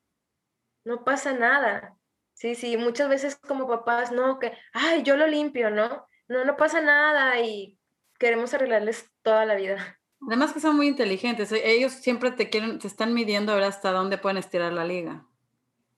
No 0.83 1.03
pasa 1.03 1.33
nada. 1.33 1.97
Sí, 2.33 2.55
sí, 2.55 2.77
muchas 2.77 3.09
veces 3.09 3.35
como 3.35 3.67
papás, 3.67 4.11
no, 4.11 4.39
que, 4.39 4.53
ay, 4.73 5.03
yo 5.03 5.17
lo 5.17 5.27
limpio, 5.27 5.69
¿no? 5.69 6.07
No, 6.27 6.45
no 6.45 6.57
pasa 6.57 6.81
nada 6.81 7.39
y 7.39 7.77
queremos 8.17 8.53
arreglarles 8.53 9.11
toda 9.21 9.45
la 9.45 9.55
vida. 9.55 9.99
Además 10.27 10.53
que 10.53 10.59
son 10.59 10.75
muy 10.75 10.87
inteligentes, 10.87 11.51
e-, 11.51 11.71
ellos 11.71 11.91
siempre 11.91 12.31
te 12.31 12.49
quieren, 12.49 12.79
te 12.79 12.87
están 12.87 13.13
midiendo 13.13 13.51
ahora 13.51 13.67
hasta 13.67 13.91
dónde 13.91 14.17
pueden 14.17 14.37
estirar 14.37 14.71
la 14.71 14.85
liga. 14.85 15.27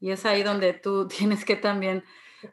Y 0.03 0.11
es 0.11 0.25
ahí 0.25 0.43
donde 0.43 0.73
tú 0.73 1.07
tienes 1.17 1.45
que 1.45 1.55
también 1.55 2.03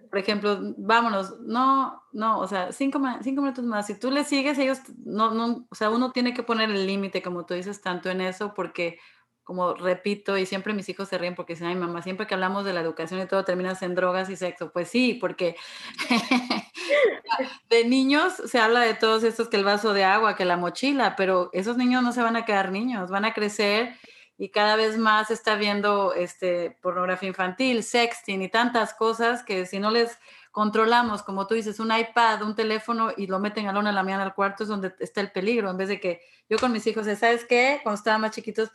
por 0.08 0.20
ejemplo, 0.20 0.56
vámonos, 0.76 1.40
no, 1.40 2.00
no, 2.12 2.38
o 2.38 2.46
sea, 2.46 2.70
cinco, 2.70 3.00
cinco 3.22 3.42
minutos 3.42 3.64
más. 3.64 3.88
Si 3.88 3.98
tú 3.98 4.12
le 4.12 4.22
sigues, 4.22 4.56
ellos, 4.58 4.78
no, 5.04 5.32
no, 5.32 5.66
o 5.68 5.74
sea, 5.74 5.90
uno 5.90 6.12
tiene 6.12 6.32
que 6.32 6.44
poner 6.44 6.70
el 6.70 6.86
límite, 6.86 7.22
como 7.22 7.44
tú 7.44 7.54
dices, 7.54 7.80
tanto 7.80 8.08
en 8.08 8.20
eso, 8.20 8.54
porque, 8.54 9.00
como 9.42 9.74
repito, 9.74 10.38
y 10.38 10.46
siempre 10.46 10.74
mis 10.74 10.88
hijos 10.88 11.08
se 11.08 11.18
ríen 11.18 11.34
porque 11.34 11.54
dicen, 11.54 11.66
ay, 11.66 11.74
mamá, 11.74 12.02
siempre 12.02 12.28
que 12.28 12.34
hablamos 12.34 12.64
de 12.64 12.72
la 12.72 12.82
educación 12.82 13.20
y 13.20 13.26
todo 13.26 13.44
terminas 13.44 13.82
en 13.82 13.96
drogas 13.96 14.30
y 14.30 14.36
sexo. 14.36 14.70
Pues 14.72 14.88
sí, 14.88 15.14
porque 15.14 15.56
de 17.68 17.84
niños 17.84 18.34
se 18.34 18.60
habla 18.60 18.82
de 18.82 18.94
todos 18.94 19.24
estos, 19.24 19.48
que 19.48 19.56
el 19.56 19.64
vaso 19.64 19.92
de 19.92 20.04
agua, 20.04 20.36
que 20.36 20.44
la 20.44 20.56
mochila, 20.56 21.16
pero 21.16 21.50
esos 21.52 21.76
niños 21.76 22.04
no 22.04 22.12
se 22.12 22.22
van 22.22 22.36
a 22.36 22.44
quedar 22.44 22.70
niños, 22.70 23.10
van 23.10 23.24
a 23.24 23.34
crecer 23.34 23.96
y 24.40 24.48
cada 24.48 24.74
vez 24.74 24.96
más 24.96 25.30
está 25.30 25.54
viendo 25.56 26.14
este, 26.14 26.70
pornografía 26.80 27.28
infantil, 27.28 27.84
sexting 27.84 28.40
y 28.40 28.48
tantas 28.48 28.94
cosas 28.94 29.42
que 29.42 29.66
si 29.66 29.78
no 29.78 29.90
les 29.90 30.18
controlamos, 30.50 31.22
como 31.22 31.46
tú 31.46 31.52
dices, 31.52 31.78
un 31.78 31.94
iPad, 31.94 32.40
un 32.40 32.54
teléfono 32.54 33.12
y 33.14 33.26
lo 33.26 33.38
meten 33.38 33.68
a 33.68 33.72
la 33.74 33.80
una 33.80 33.90
de 33.90 33.94
la 33.96 34.02
mañana 34.02 34.22
al 34.22 34.34
cuarto 34.34 34.62
es 34.62 34.70
donde 34.70 34.94
está 34.98 35.20
el 35.20 35.30
peligro, 35.30 35.68
en 35.68 35.76
vez 35.76 35.90
de 35.90 36.00
que 36.00 36.22
yo 36.48 36.58
con 36.58 36.72
mis 36.72 36.86
hijos, 36.86 37.04
¿sabes 37.18 37.44
qué? 37.44 37.80
Cuando 37.82 37.98
estaban 37.98 38.22
más 38.22 38.30
chiquitos, 38.30 38.70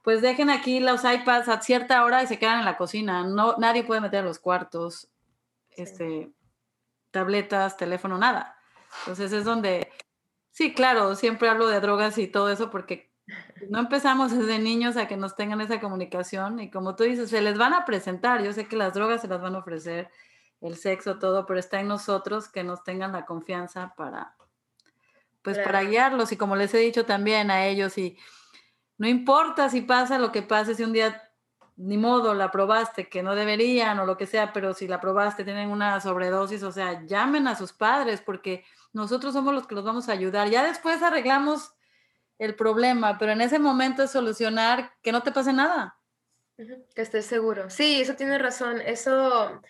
pues 0.00 0.22
dejen 0.22 0.48
aquí 0.48 0.80
los 0.80 1.04
iPads 1.04 1.50
a 1.50 1.60
cierta 1.60 2.02
hora 2.06 2.22
y 2.22 2.26
se 2.26 2.38
quedan 2.38 2.60
en 2.60 2.64
la 2.64 2.78
cocina, 2.78 3.22
no, 3.22 3.56
nadie 3.58 3.84
puede 3.84 4.00
meter 4.00 4.20
a 4.20 4.26
los 4.26 4.38
cuartos, 4.38 5.10
este, 5.76 6.32
tabletas, 7.10 7.76
teléfono, 7.76 8.16
nada. 8.16 8.56
Entonces 9.00 9.30
es 9.34 9.44
donde, 9.44 9.92
sí, 10.52 10.72
claro, 10.72 11.16
siempre 11.16 11.50
hablo 11.50 11.66
de 11.66 11.80
drogas 11.80 12.16
y 12.16 12.28
todo 12.28 12.48
eso 12.48 12.70
porque 12.70 13.11
no 13.68 13.78
empezamos 13.78 14.36
desde 14.36 14.58
niños 14.58 14.96
a 14.96 15.06
que 15.06 15.16
nos 15.16 15.36
tengan 15.36 15.60
esa 15.60 15.80
comunicación 15.80 16.60
y 16.60 16.70
como 16.70 16.96
tú 16.96 17.04
dices, 17.04 17.30
se 17.30 17.40
les 17.40 17.56
van 17.56 17.74
a 17.74 17.84
presentar. 17.84 18.42
Yo 18.42 18.52
sé 18.52 18.66
que 18.66 18.76
las 18.76 18.94
drogas 18.94 19.20
se 19.20 19.28
las 19.28 19.40
van 19.40 19.54
a 19.54 19.58
ofrecer, 19.58 20.10
el 20.60 20.76
sexo, 20.76 21.18
todo, 21.18 21.46
pero 21.46 21.58
está 21.58 21.80
en 21.80 21.88
nosotros 21.88 22.48
que 22.48 22.64
nos 22.64 22.84
tengan 22.84 23.12
la 23.12 23.26
confianza 23.26 23.94
para, 23.96 24.36
pues 25.42 25.58
para 25.58 25.82
guiarlos 25.82 26.32
y 26.32 26.36
como 26.36 26.56
les 26.56 26.72
he 26.74 26.78
dicho 26.78 27.04
también 27.04 27.50
a 27.50 27.66
ellos 27.66 27.98
y 27.98 28.16
no 28.98 29.08
importa 29.08 29.68
si 29.68 29.80
pasa 29.80 30.18
lo 30.18 30.30
que 30.30 30.42
pase, 30.42 30.74
si 30.74 30.84
un 30.84 30.92
día 30.92 31.20
ni 31.76 31.98
modo 31.98 32.34
la 32.34 32.50
probaste 32.50 33.08
que 33.08 33.22
no 33.22 33.34
deberían 33.34 33.98
o 33.98 34.06
lo 34.06 34.16
que 34.16 34.26
sea, 34.26 34.52
pero 34.52 34.74
si 34.74 34.86
la 34.86 35.00
probaste 35.00 35.42
tienen 35.42 35.70
una 35.70 36.00
sobredosis, 36.00 36.62
o 36.62 36.70
sea, 36.70 37.04
llamen 37.06 37.48
a 37.48 37.56
sus 37.56 37.72
padres 37.72 38.20
porque 38.20 38.64
nosotros 38.92 39.32
somos 39.32 39.54
los 39.54 39.66
que 39.66 39.74
los 39.74 39.84
vamos 39.84 40.08
a 40.08 40.12
ayudar. 40.12 40.48
Ya 40.48 40.62
después 40.62 41.02
arreglamos 41.02 41.72
el 42.42 42.56
problema, 42.56 43.18
pero 43.18 43.32
en 43.32 43.40
ese 43.40 43.58
momento 43.58 44.02
es 44.02 44.10
solucionar 44.10 44.92
que 45.00 45.12
no 45.12 45.22
te 45.22 45.30
pase 45.30 45.52
nada. 45.52 45.96
Que 46.56 47.02
estés 47.02 47.26
seguro. 47.26 47.70
Sí, 47.70 48.00
eso 48.00 48.14
tiene 48.14 48.36
razón. 48.36 48.80
Eso 48.80 49.60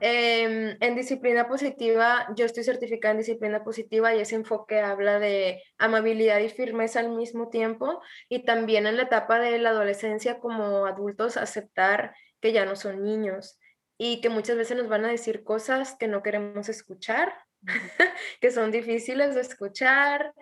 em, 0.00 0.76
en 0.80 0.94
disciplina 0.94 1.46
positiva, 1.46 2.26
yo 2.34 2.46
estoy 2.46 2.64
certificada 2.64 3.12
en 3.12 3.18
disciplina 3.18 3.62
positiva 3.62 4.14
y 4.14 4.20
ese 4.20 4.36
enfoque 4.36 4.80
habla 4.80 5.18
de 5.18 5.62
amabilidad 5.76 6.40
y 6.40 6.48
firmeza 6.48 7.00
al 7.00 7.10
mismo 7.10 7.50
tiempo 7.50 8.00
y 8.30 8.44
también 8.44 8.86
en 8.86 8.96
la 8.96 9.04
etapa 9.04 9.38
de 9.38 9.58
la 9.58 9.70
adolescencia 9.70 10.40
como 10.40 10.86
adultos 10.86 11.36
aceptar 11.36 12.14
que 12.40 12.52
ya 12.52 12.64
no 12.64 12.76
son 12.76 13.04
niños 13.04 13.58
y 13.98 14.22
que 14.22 14.30
muchas 14.30 14.56
veces 14.56 14.76
nos 14.78 14.88
van 14.88 15.04
a 15.04 15.10
decir 15.10 15.44
cosas 15.44 15.96
que 15.98 16.08
no 16.08 16.22
queremos 16.22 16.70
escuchar, 16.70 17.34
que 18.40 18.50
son 18.50 18.70
difíciles 18.70 19.34
de 19.34 19.42
escuchar, 19.42 20.32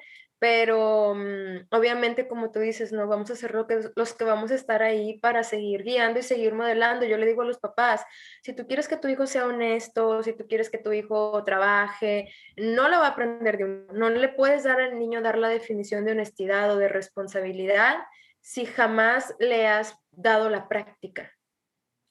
pero 0.40 1.14
mm, 1.14 1.66
obviamente 1.70 2.26
como 2.26 2.50
tú 2.50 2.60
dices, 2.60 2.92
no 2.92 3.06
vamos 3.06 3.30
a 3.30 3.36
ser 3.36 3.54
lo 3.54 3.66
que, 3.66 3.78
los 3.94 4.14
que 4.14 4.24
vamos 4.24 4.50
a 4.50 4.54
estar 4.54 4.82
ahí 4.82 5.18
para 5.18 5.44
seguir 5.44 5.84
guiando 5.84 6.18
y 6.18 6.22
seguir 6.22 6.54
modelando. 6.54 7.04
Yo 7.04 7.18
le 7.18 7.26
digo 7.26 7.42
a 7.42 7.44
los 7.44 7.58
papás, 7.58 8.04
si 8.42 8.54
tú 8.54 8.66
quieres 8.66 8.88
que 8.88 8.96
tu 8.96 9.06
hijo 9.06 9.26
sea 9.26 9.46
honesto, 9.46 10.22
si 10.22 10.32
tú 10.32 10.48
quieres 10.48 10.70
que 10.70 10.78
tu 10.78 10.92
hijo 10.92 11.44
trabaje, 11.44 12.32
no 12.56 12.88
lo 12.88 12.98
va 12.98 13.08
a 13.08 13.10
aprender 13.10 13.58
de 13.58 13.84
no 13.92 14.08
le 14.08 14.28
puedes 14.30 14.64
dar 14.64 14.80
al 14.80 14.98
niño 14.98 15.20
dar 15.20 15.36
la 15.36 15.48
definición 15.48 16.06
de 16.06 16.12
honestidad 16.12 16.72
o 16.72 16.78
de 16.78 16.88
responsabilidad 16.88 17.98
si 18.40 18.64
jamás 18.64 19.34
le 19.38 19.68
has 19.68 19.94
dado 20.10 20.48
la 20.48 20.68
práctica. 20.68 21.30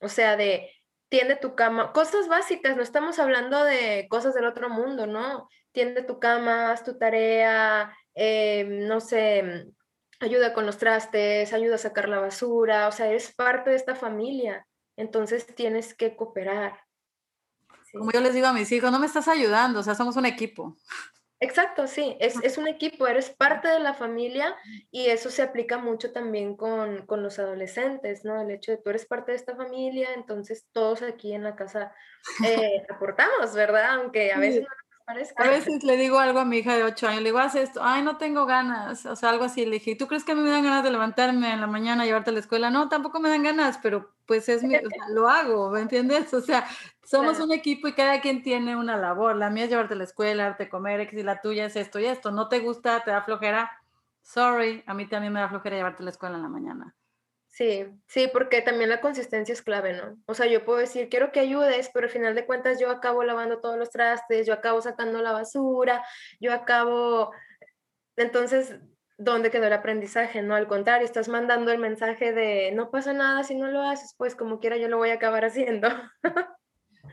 O 0.01 0.07
sea, 0.07 0.37
de 0.37 0.71
tiende 1.09 1.35
tu 1.35 1.55
cama, 1.55 1.91
cosas 1.91 2.27
básicas, 2.27 2.75
no 2.75 2.83
estamos 2.83 3.17
hablando 3.17 3.63
de 3.63 4.07
cosas 4.07 4.35
del 4.35 4.45
otro 4.45 4.69
mundo, 4.69 5.07
¿no? 5.07 5.49
Tiende 5.71 6.03
tu 6.03 6.19
cama, 6.19 6.71
haz 6.71 6.83
tu 6.83 6.97
tarea, 6.99 7.91
eh, 8.15 8.65
no 8.65 8.99
sé, 8.99 9.67
ayuda 10.19 10.53
con 10.53 10.65
los 10.65 10.77
trastes, 10.77 11.53
ayuda 11.53 11.75
a 11.75 11.79
sacar 11.79 12.09
la 12.09 12.19
basura, 12.19 12.87
o 12.87 12.91
sea, 12.91 13.07
eres 13.07 13.33
parte 13.33 13.69
de 13.69 13.75
esta 13.75 13.95
familia, 13.95 14.67
entonces 14.97 15.45
tienes 15.55 15.93
que 15.93 16.15
cooperar. 16.15 16.79
Como 17.91 18.11
yo 18.11 18.21
les 18.21 18.33
digo 18.33 18.47
a 18.47 18.53
mis 18.53 18.71
hijos, 18.71 18.91
no 18.91 18.99
me 18.99 19.07
estás 19.07 19.27
ayudando, 19.27 19.79
o 19.79 19.83
sea, 19.83 19.95
somos 19.95 20.15
un 20.15 20.25
equipo. 20.25 20.75
Exacto, 21.41 21.87
sí, 21.87 22.17
es, 22.19 22.35
es, 22.43 22.57
un 22.57 22.67
equipo, 22.67 23.07
eres 23.07 23.29
parte 23.29 23.69
de 23.69 23.79
la 23.79 23.93
familia 23.93 24.57
y 24.91 25.07
eso 25.07 25.29
se 25.29 25.41
aplica 25.41 25.77
mucho 25.77 26.11
también 26.11 26.57
con, 26.57 27.05
con, 27.05 27.23
los 27.23 27.39
adolescentes, 27.39 28.25
¿no? 28.25 28.41
El 28.41 28.51
hecho 28.51 28.73
de 28.73 28.77
tú 28.77 28.89
eres 28.89 29.05
parte 29.05 29.31
de 29.31 29.37
esta 29.37 29.55
familia, 29.55 30.09
entonces 30.15 30.67
todos 30.73 31.01
aquí 31.01 31.33
en 31.33 31.43
la 31.43 31.55
casa 31.55 31.93
eh, 32.45 32.83
aportamos, 32.89 33.53
¿verdad? 33.53 34.01
Aunque 34.01 34.33
a 34.33 34.37
veces 34.37 34.63
no 34.63 34.67
parezca. 35.09 35.43
A 35.43 35.47
veces 35.47 35.83
le 35.83 35.97
digo 35.97 36.19
algo 36.19 36.39
a 36.39 36.45
mi 36.45 36.57
hija 36.57 36.75
de 36.75 36.83
8 36.83 37.07
años, 37.07 37.21
le 37.23 37.29
digo, 37.29 37.39
haz 37.39 37.55
esto, 37.55 37.81
ay, 37.83 38.03
no 38.03 38.17
tengo 38.17 38.45
ganas, 38.45 39.05
o 39.05 39.15
sea, 39.15 39.29
algo 39.29 39.43
así, 39.43 39.65
le 39.65 39.73
dije, 39.73 39.95
¿tú 39.95 40.07
crees 40.07 40.23
que 40.23 40.33
a 40.33 40.35
mí 40.35 40.41
me 40.41 40.51
dan 40.51 40.63
ganas 40.63 40.83
de 40.83 40.91
levantarme 40.91 41.51
en 41.51 41.61
la 41.61 41.67
mañana 41.67 42.03
y 42.03 42.07
llevarte 42.07 42.29
a 42.29 42.33
la 42.33 42.39
escuela? 42.39 42.69
No, 42.69 42.89
tampoco 42.89 43.19
me 43.19 43.29
dan 43.29 43.43
ganas, 43.43 43.79
pero 43.81 44.11
pues 44.25 44.47
es 44.49 44.61
mi, 44.61 44.75
o 44.75 44.79
sea, 44.79 45.09
lo 45.09 45.27
hago, 45.27 45.71
¿me 45.71 45.81
entiendes? 45.81 46.31
O 46.33 46.41
sea, 46.41 46.67
somos 47.03 47.39
un 47.39 47.51
equipo 47.51 47.87
y 47.87 47.93
cada 47.93 48.21
quien 48.21 48.43
tiene 48.43 48.75
una 48.75 48.95
labor. 48.95 49.35
La 49.35 49.49
mía 49.49 49.63
es 49.63 49.71
llevarte 49.71 49.95
a 49.95 49.97
la 49.97 50.03
escuela, 50.03 50.43
darte 50.43 50.69
comer, 50.69 51.09
y 51.11 51.23
la 51.23 51.41
tuya 51.41 51.65
es 51.65 51.75
esto 51.75 51.99
y 51.99 52.05
esto. 52.05 52.29
¿No 52.29 52.47
te 52.47 52.59
gusta? 52.59 53.03
¿Te 53.03 53.09
da 53.09 53.23
flojera? 53.23 53.71
Sorry, 54.21 54.83
a 54.85 54.93
mí 54.93 55.07
también 55.07 55.33
me 55.33 55.39
da 55.39 55.49
flojera 55.49 55.77
llevarte 55.77 56.03
a 56.03 56.05
la 56.05 56.11
escuela 56.11 56.35
en 56.35 56.43
la 56.43 56.49
mañana. 56.49 56.95
Sí, 57.59 57.85
sí, 58.07 58.29
porque 58.31 58.61
también 58.61 58.89
la 58.89 59.01
consistencia 59.01 59.51
es 59.51 59.61
clave, 59.61 59.91
¿no? 59.91 60.17
O 60.27 60.33
sea, 60.33 60.45
yo 60.45 60.63
puedo 60.63 60.79
decir, 60.79 61.09
quiero 61.09 61.33
que 61.33 61.41
ayudes, 61.41 61.91
pero 61.93 62.05
al 62.05 62.09
final 62.09 62.33
de 62.33 62.45
cuentas 62.45 62.79
yo 62.79 62.89
acabo 62.89 63.21
lavando 63.25 63.59
todos 63.59 63.77
los 63.77 63.89
trastes, 63.89 64.47
yo 64.47 64.53
acabo 64.53 64.79
sacando 64.79 65.21
la 65.21 65.33
basura, 65.33 66.01
yo 66.39 66.53
acabo... 66.53 67.33
Entonces, 68.15 68.77
¿dónde 69.17 69.51
quedó 69.51 69.67
el 69.67 69.73
aprendizaje? 69.73 70.41
No, 70.41 70.55
al 70.55 70.69
contrario, 70.69 71.03
estás 71.03 71.27
mandando 71.27 71.73
el 71.73 71.79
mensaje 71.79 72.31
de 72.31 72.71
no 72.71 72.91
pasa 72.91 73.11
nada 73.11 73.43
si 73.43 73.55
no 73.55 73.67
lo 73.67 73.81
haces, 73.81 74.15
pues 74.17 74.37
como 74.37 74.61
quiera 74.61 74.77
yo 74.77 74.87
lo 74.87 74.95
voy 74.95 75.09
a 75.09 75.15
acabar 75.15 75.43
haciendo. 75.43 75.89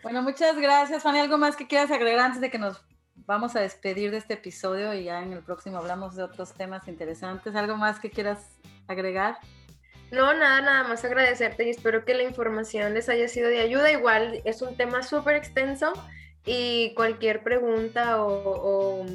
Bueno, 0.03 0.23
muchas 0.23 0.57
gracias, 0.57 1.03
Fanny. 1.03 1.21
¿Algo 1.21 1.39
más 1.39 1.57
que 1.57 1.67
quieras 1.67 1.91
agregar 1.91 2.27
antes 2.27 2.41
de 2.41 2.51
que 2.51 2.59
nos 2.59 2.85
vamos 3.15 3.57
a 3.57 3.61
despedir 3.61 4.13
de 4.13 4.19
este 4.19 4.35
episodio 4.35 4.95
y 4.95 5.05
ya 5.05 5.23
en 5.23 5.33
el 5.33 5.43
próximo 5.43 5.79
hablamos 5.79 6.15
de 6.15 6.23
otros 6.23 6.53
temas 6.53 6.87
interesantes? 6.87 7.57
¿Algo 7.57 7.77
más 7.77 7.99
que 7.99 8.11
quieras 8.11 8.57
agregar? 8.87 9.39
No, 10.11 10.33
nada, 10.35 10.61
nada 10.61 10.89
más 10.89 11.05
agradecerte 11.05 11.67
y 11.67 11.71
espero 11.71 12.05
que 12.05 12.15
la 12.15 12.23
información 12.23 12.95
les 12.95 13.09
haya 13.09 13.29
sido 13.29 13.49
de 13.49 13.61
ayuda. 13.61 13.91
Igual 13.91 14.41
es 14.45 14.63
un 14.63 14.77
tema 14.77 15.03
súper 15.03 15.37
extenso 15.37 15.93
y 16.45 16.95
cualquier 16.95 17.43
pregunta 17.43 18.23
o, 18.23 19.03
o, 19.03 19.07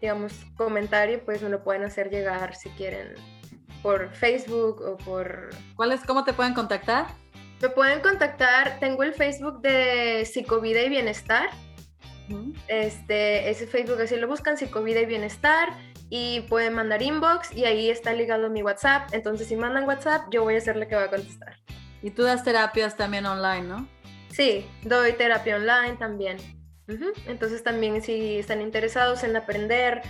digamos, 0.00 0.32
comentario, 0.56 1.22
pues 1.24 1.42
me 1.42 1.50
lo 1.50 1.62
pueden 1.62 1.84
hacer 1.84 2.10
llegar 2.10 2.54
si 2.56 2.70
quieren 2.70 3.14
por 3.82 4.10
Facebook 4.14 4.80
o 4.80 4.96
por... 4.96 5.50
¿Cuál 5.76 5.92
es, 5.92 6.00
cómo 6.04 6.24
te 6.24 6.32
pueden 6.32 6.54
contactar? 6.54 7.06
Me 7.60 7.68
pueden 7.68 8.00
contactar, 8.00 8.78
tengo 8.80 9.02
el 9.02 9.12
Facebook 9.12 9.60
de 9.60 10.24
Psicovida 10.24 10.82
y 10.82 10.88
Bienestar. 10.88 11.50
Este, 12.68 13.50
ese 13.50 13.66
Facebook 13.66 14.00
así 14.00 14.16
lo 14.16 14.26
buscan, 14.26 14.56
Psicovida 14.56 15.00
y 15.00 15.06
Bienestar, 15.06 15.68
y 16.10 16.40
pueden 16.42 16.74
mandar 16.74 17.02
inbox 17.02 17.52
y 17.52 17.64
ahí 17.64 17.90
está 17.90 18.12
ligado 18.12 18.50
mi 18.50 18.62
WhatsApp. 18.62 19.12
Entonces, 19.12 19.48
si 19.48 19.56
mandan 19.56 19.84
WhatsApp, 19.84 20.22
yo 20.30 20.42
voy 20.44 20.56
a 20.56 20.60
ser 20.60 20.76
la 20.76 20.86
que 20.86 20.96
va 20.96 21.04
a 21.04 21.10
contestar. 21.10 21.56
Y 22.02 22.10
tú 22.10 22.22
das 22.22 22.44
terapias 22.44 22.96
también 22.96 23.26
online, 23.26 23.62
¿no? 23.62 23.88
Sí, 24.30 24.66
doy 24.82 25.12
terapia 25.12 25.56
online 25.56 25.96
también. 25.98 26.38
Entonces, 27.26 27.62
también 27.62 28.02
si 28.02 28.38
están 28.38 28.60
interesados 28.60 29.24
en 29.24 29.36
aprender 29.36 30.02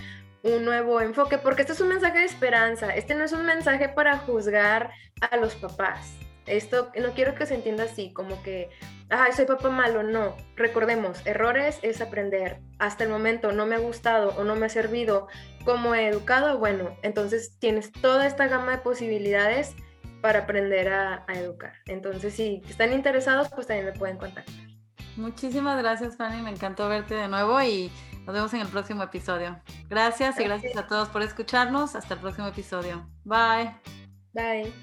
un 0.43 0.65
nuevo 0.65 0.99
enfoque, 0.99 1.37
porque 1.37 1.61
este 1.61 1.73
es 1.73 1.81
un 1.81 1.87
mensaje 1.87 2.19
de 2.19 2.25
esperanza, 2.25 2.93
este 2.93 3.15
no 3.15 3.23
es 3.23 3.31
un 3.31 3.45
mensaje 3.45 3.89
para 3.89 4.17
juzgar 4.19 4.91
a 5.21 5.37
los 5.37 5.55
papás 5.55 6.15
esto 6.47 6.91
no 7.01 7.13
quiero 7.13 7.35
que 7.35 7.45
se 7.45 7.55
entienda 7.55 7.85
así, 7.85 8.11
como 8.13 8.41
que, 8.43 8.69
ay, 9.09 9.33
soy 9.33 9.45
papá 9.45 9.69
malo, 9.69 10.03
no. 10.03 10.35
Recordemos, 10.55 11.25
errores 11.25 11.79
es 11.81 12.01
aprender. 12.01 12.59
Hasta 12.79 13.03
el 13.03 13.09
momento 13.09 13.51
no 13.51 13.65
me 13.65 13.75
ha 13.75 13.79
gustado 13.79 14.29
o 14.37 14.43
no 14.43 14.55
me 14.55 14.65
ha 14.65 14.69
servido 14.69 15.27
como 15.63 15.95
he 15.95 16.07
educado, 16.07 16.59
bueno, 16.59 16.95
entonces 17.01 17.57
tienes 17.59 17.91
toda 17.91 18.27
esta 18.27 18.47
gama 18.47 18.73
de 18.73 18.77
posibilidades 18.77 19.75
para 20.21 20.39
aprender 20.39 20.89
a, 20.89 21.25
a 21.27 21.33
educar. 21.33 21.73
Entonces, 21.87 22.35
si 22.35 22.61
están 22.69 22.93
interesados, 22.93 23.49
pues 23.49 23.67
también 23.67 23.87
me 23.87 23.93
pueden 23.93 24.17
contactar. 24.17 24.53
Muchísimas 25.15 25.77
gracias, 25.77 26.17
Fanny. 26.17 26.41
Me 26.41 26.51
encantó 26.51 26.87
verte 26.89 27.15
de 27.15 27.27
nuevo 27.27 27.61
y 27.61 27.91
nos 28.25 28.33
vemos 28.33 28.53
en 28.53 28.61
el 28.61 28.67
próximo 28.67 29.03
episodio. 29.03 29.59
Gracias 29.87 30.39
y 30.39 30.43
gracias 30.43 30.75
a 30.77 30.87
todos 30.87 31.09
por 31.09 31.21
escucharnos. 31.21 31.95
Hasta 31.95 32.15
el 32.15 32.19
próximo 32.19 32.47
episodio. 32.47 33.07
Bye. 33.23 33.75
Bye. 34.33 34.73